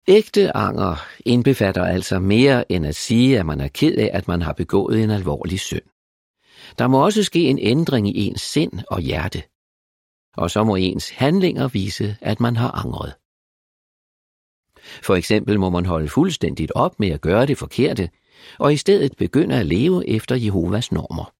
Ægte 0.09 0.57
anger 0.57 0.95
indbefatter 1.25 1.85
altså 1.85 2.19
mere 2.19 2.71
end 2.71 2.85
at 2.85 2.95
sige, 2.95 3.39
at 3.39 3.45
man 3.45 3.61
er 3.61 3.67
ked 3.67 3.97
af, 3.97 4.09
at 4.13 4.27
man 4.27 4.41
har 4.41 4.53
begået 4.53 5.03
en 5.03 5.11
alvorlig 5.11 5.59
synd. 5.59 5.81
Der 6.77 6.87
må 6.87 7.05
også 7.05 7.23
ske 7.23 7.43
en 7.43 7.59
ændring 7.59 8.07
i 8.07 8.27
ens 8.27 8.41
sind 8.41 8.71
og 8.87 9.01
hjerte. 9.01 9.43
Og 10.37 10.51
så 10.51 10.63
må 10.63 10.75
ens 10.75 11.09
handlinger 11.09 11.67
vise, 11.67 12.17
at 12.21 12.39
man 12.39 12.55
har 12.55 12.71
angret. 12.71 13.13
For 15.03 15.15
eksempel 15.15 15.59
må 15.59 15.69
man 15.69 15.85
holde 15.85 16.09
fuldstændigt 16.09 16.71
op 16.75 16.99
med 16.99 17.09
at 17.09 17.21
gøre 17.21 17.45
det 17.45 17.57
forkerte, 17.57 18.09
og 18.59 18.73
i 18.73 18.77
stedet 18.77 19.17
begynde 19.17 19.59
at 19.59 19.65
leve 19.65 20.09
efter 20.09 20.35
Jehovas 20.35 20.91
normer. 20.91 21.33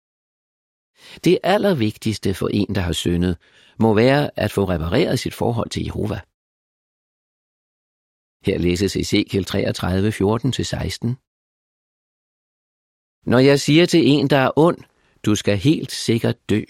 Det 1.23 1.39
allervigtigste 1.43 2.33
for 2.33 2.47
en, 2.47 2.75
der 2.75 2.81
har 2.81 2.93
syndet, 2.93 3.37
må 3.79 3.93
være 3.93 4.29
at 4.35 4.51
få 4.51 4.63
repareret 4.63 5.19
sit 5.19 5.33
forhold 5.33 5.69
til 5.69 5.83
Jehova. 5.83 6.19
Her 8.45 8.57
læses 8.57 8.95
Ezekiel 8.95 9.45
33, 9.45 10.09
14-16. 10.09 10.13
Når 13.25 13.39
jeg 13.39 13.59
siger 13.59 13.85
til 13.85 14.07
en, 14.07 14.29
der 14.29 14.37
er 14.37 14.51
ond, 14.55 14.77
du 15.25 15.35
skal 15.35 15.57
helt 15.57 15.91
sikkert 15.91 16.49
dø. 16.49 16.61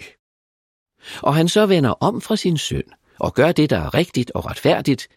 Og 1.21 1.35
han 1.35 1.47
så 1.47 1.65
vender 1.65 1.89
om 1.89 2.21
fra 2.21 2.35
sin 2.35 2.57
synd 2.57 2.87
og 3.19 3.33
gør 3.33 3.51
det, 3.51 3.69
der 3.69 3.77
er 3.77 3.93
rigtigt 3.93 4.31
og 4.31 4.45
retfærdigt, 4.45 5.07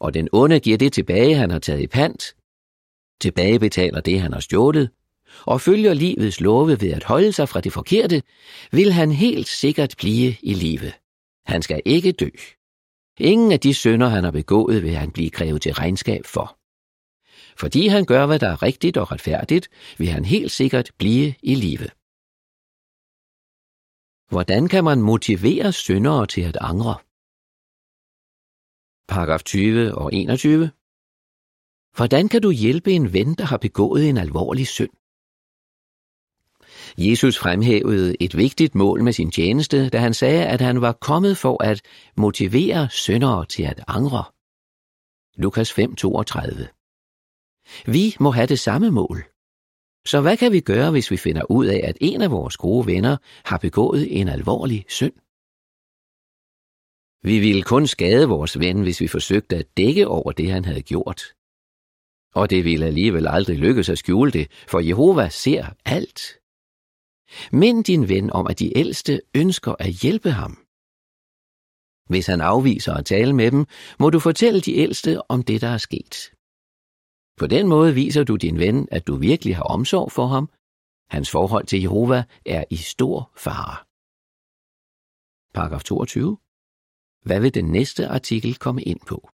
og 0.00 0.14
den 0.14 0.28
onde 0.32 0.60
giver 0.60 0.78
det 0.78 0.92
tilbage, 0.92 1.34
han 1.34 1.50
har 1.50 1.58
taget 1.58 1.80
i 1.80 1.86
pant, 1.86 2.34
tilbagebetaler 3.20 4.00
det, 4.00 4.20
han 4.20 4.32
har 4.32 4.40
stjålet, 4.40 4.90
og 5.46 5.60
følger 5.60 5.94
livets 5.94 6.40
love 6.40 6.80
ved 6.80 6.90
at 6.90 7.04
holde 7.04 7.32
sig 7.32 7.48
fra 7.48 7.60
det 7.60 7.72
forkerte, 7.72 8.22
vil 8.72 8.92
han 8.92 9.12
helt 9.12 9.48
sikkert 9.48 9.94
blive 9.98 10.36
i 10.42 10.54
live. 10.54 10.92
Han 11.46 11.62
skal 11.62 11.82
ikke 11.84 12.12
dø. 12.12 12.28
Ingen 13.18 13.52
af 13.52 13.60
de 13.60 13.74
synder, 13.74 14.08
han 14.08 14.24
har 14.24 14.30
begået, 14.30 14.82
vil 14.82 14.94
han 14.94 15.12
blive 15.12 15.30
krævet 15.30 15.62
til 15.62 15.72
regnskab 15.72 16.26
for. 16.26 16.58
Fordi 17.56 17.86
han 17.86 18.04
gør, 18.04 18.26
hvad 18.26 18.38
der 18.38 18.48
er 18.48 18.62
rigtigt 18.62 18.96
og 18.96 19.12
retfærdigt, 19.12 19.68
vil 19.98 20.08
han 20.08 20.24
helt 20.24 20.50
sikkert 20.50 20.90
blive 20.98 21.34
i 21.42 21.54
live. 21.54 21.88
Hvordan 24.28 24.68
kan 24.68 24.84
man 24.84 25.02
motivere 25.02 25.72
syndere 25.72 26.26
til 26.26 26.40
at 26.40 26.56
angre? 26.60 26.94
Paragraf 29.08 29.42
20 29.42 29.94
og 29.94 30.14
21. 30.14 30.70
Hvordan 31.96 32.28
kan 32.28 32.42
du 32.42 32.50
hjælpe 32.50 32.92
en 32.92 33.12
ven, 33.12 33.34
der 33.34 33.44
har 33.44 33.56
begået 33.56 34.08
en 34.08 34.16
alvorlig 34.16 34.66
synd? 34.66 34.97
Jesus 36.98 37.38
fremhævede 37.38 38.16
et 38.20 38.36
vigtigt 38.36 38.74
mål 38.74 39.02
med 39.02 39.12
sin 39.12 39.30
tjeneste, 39.30 39.88
da 39.88 39.98
han 39.98 40.14
sagde, 40.14 40.46
at 40.46 40.60
han 40.60 40.80
var 40.80 40.92
kommet 40.92 41.36
for 41.36 41.62
at 41.62 41.82
motivere 42.16 42.88
syndere 42.90 43.46
til 43.46 43.62
at 43.62 43.84
angre. 43.88 44.24
Lukas 45.36 45.72
5:32. 45.72 46.68
Vi 47.86 48.16
må 48.20 48.30
have 48.30 48.46
det 48.46 48.58
samme 48.58 48.90
mål. 48.90 49.24
Så 50.06 50.20
hvad 50.20 50.36
kan 50.36 50.52
vi 50.52 50.60
gøre, 50.60 50.90
hvis 50.90 51.10
vi 51.10 51.16
finder 51.16 51.50
ud 51.50 51.66
af, 51.66 51.80
at 51.84 51.96
en 52.00 52.22
af 52.22 52.30
vores 52.30 52.56
gode 52.56 52.86
venner 52.86 53.16
har 53.44 53.58
begået 53.58 54.20
en 54.20 54.28
alvorlig 54.28 54.84
synd? 54.88 55.12
Vi 57.22 57.38
ville 57.38 57.62
kun 57.62 57.86
skade 57.86 58.28
vores 58.28 58.58
ven, 58.58 58.82
hvis 58.82 59.00
vi 59.00 59.08
forsøgte 59.08 59.56
at 59.56 59.76
dække 59.76 60.08
over 60.08 60.32
det, 60.32 60.50
han 60.50 60.64
havde 60.64 60.82
gjort. 60.82 61.22
Og 62.34 62.50
det 62.50 62.64
ville 62.64 62.86
alligevel 62.86 63.26
aldrig 63.28 63.58
lykkes 63.58 63.88
at 63.88 63.98
skjule 63.98 64.30
det, 64.30 64.50
for 64.68 64.80
Jehova 64.80 65.28
ser 65.28 65.66
alt. 65.84 66.20
Mind 67.52 67.84
din 67.84 68.08
ven 68.08 68.30
om, 68.30 68.46
at 68.46 68.58
de 68.58 68.78
ældste 68.78 69.20
ønsker 69.34 69.74
at 69.78 69.90
hjælpe 69.92 70.30
ham. 70.30 70.52
Hvis 72.08 72.26
han 72.26 72.40
afviser 72.40 72.94
at 72.94 73.06
tale 73.06 73.32
med 73.32 73.50
dem, 73.50 73.66
må 74.00 74.10
du 74.10 74.18
fortælle 74.18 74.60
de 74.60 74.74
ældste 74.76 75.30
om 75.30 75.42
det, 75.42 75.60
der 75.60 75.68
er 75.68 75.78
sket. 75.78 76.32
På 77.38 77.46
den 77.46 77.68
måde 77.68 77.94
viser 77.94 78.24
du 78.24 78.36
din 78.36 78.58
ven, 78.58 78.88
at 78.90 79.06
du 79.06 79.16
virkelig 79.16 79.56
har 79.56 79.62
omsorg 79.62 80.12
for 80.12 80.26
ham. 80.26 80.50
Hans 81.10 81.30
forhold 81.30 81.66
til 81.66 81.80
Jehova 81.80 82.24
er 82.46 82.64
i 82.70 82.76
stor 82.76 83.32
fare. 83.36 83.76
Paragraf 85.54 85.84
22. 85.84 86.38
Hvad 87.24 87.40
vil 87.40 87.54
den 87.54 87.64
næste 87.64 88.06
artikel 88.08 88.54
komme 88.54 88.82
ind 88.82 89.00
på? 89.06 89.30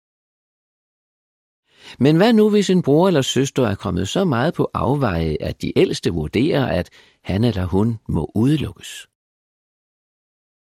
Men 1.98 2.16
hvad 2.16 2.33
nu, 2.33 2.50
hvis 2.50 2.70
en 2.70 2.83
bror 2.83 3.09
eller 3.09 3.22
søster 3.22 3.66
er 3.66 3.74
kommet 3.74 4.09
så 4.09 4.24
meget 4.24 4.54
på 4.54 4.70
afveje, 4.74 5.37
at 5.40 5.62
de 5.62 5.78
ældste 5.78 6.11
vurderer, 6.11 6.66
at 6.66 6.90
han 7.25 7.45
eller 7.45 7.65
hun 7.65 7.99
må 8.09 8.33
udelukkes? 8.35 9.09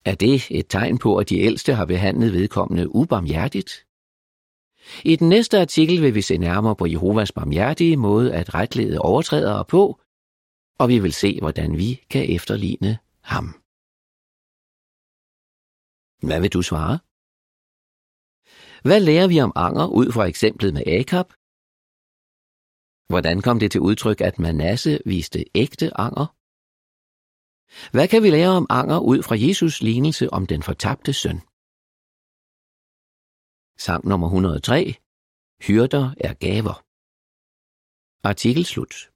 Er 0.06 0.16
det 0.16 0.60
et 0.60 0.68
tegn 0.70 0.98
på, 0.98 1.18
at 1.18 1.30
de 1.30 1.40
ældste 1.40 1.74
har 1.74 1.86
behandlet 1.86 2.34
vedkommende 2.34 2.96
ubarmhjertigt? 2.96 3.72
I 5.12 5.16
den 5.16 5.30
næste 5.30 5.60
artikel 5.60 6.02
vil 6.02 6.16
vi 6.16 6.22
se 6.22 6.38
nærmere 6.38 6.76
på 6.76 6.86
Jehovas 6.86 7.32
barmhjertige 7.32 7.98
måde 7.98 8.34
at 8.34 8.54
retlede 8.54 9.00
overtrædere 9.00 9.66
på, 9.66 9.84
og 10.80 10.90
vi 10.90 11.00
vil 11.00 11.14
se, 11.14 11.40
hvordan 11.40 11.78
vi 11.78 11.90
kan 12.10 12.36
efterligne 12.36 12.98
ham. 13.22 13.46
Hvad 16.28 16.40
vil 16.42 16.54
du 16.58 16.62
svare? 16.62 17.00
Hvad 18.88 19.00
lærer 19.00 19.28
vi 19.28 19.42
om 19.42 19.54
anger 19.56 19.88
ud 19.88 20.12
fra 20.12 20.26
eksemplet 20.26 20.74
med 20.74 20.84
Akab? 20.88 21.30
Hvordan 23.12 23.42
kom 23.42 23.60
det 23.60 23.72
til 23.72 23.82
udtryk, 23.82 24.22
at 24.22 24.40
Manasse 24.40 25.00
viste 25.06 25.46
ægte 25.56 25.98
anger? 25.98 26.41
Hvad 27.92 28.08
kan 28.08 28.24
vi 28.24 28.30
lære 28.30 28.50
om 28.50 28.68
anger 28.70 29.00
ud 29.00 29.24
fra 29.24 29.36
Jesus 29.40 29.82
lignelse 29.82 30.34
om 30.34 30.48
den 30.48 30.64
fortabte 30.64 31.14
søn? 31.14 31.40
Sang 33.78 34.08
nummer 34.08 34.28
103. 34.28 34.96
Hyrder 35.68 36.14
er 36.20 36.34
gaver. 36.34 36.84
Artikel 38.28 38.66
slut. 38.66 39.11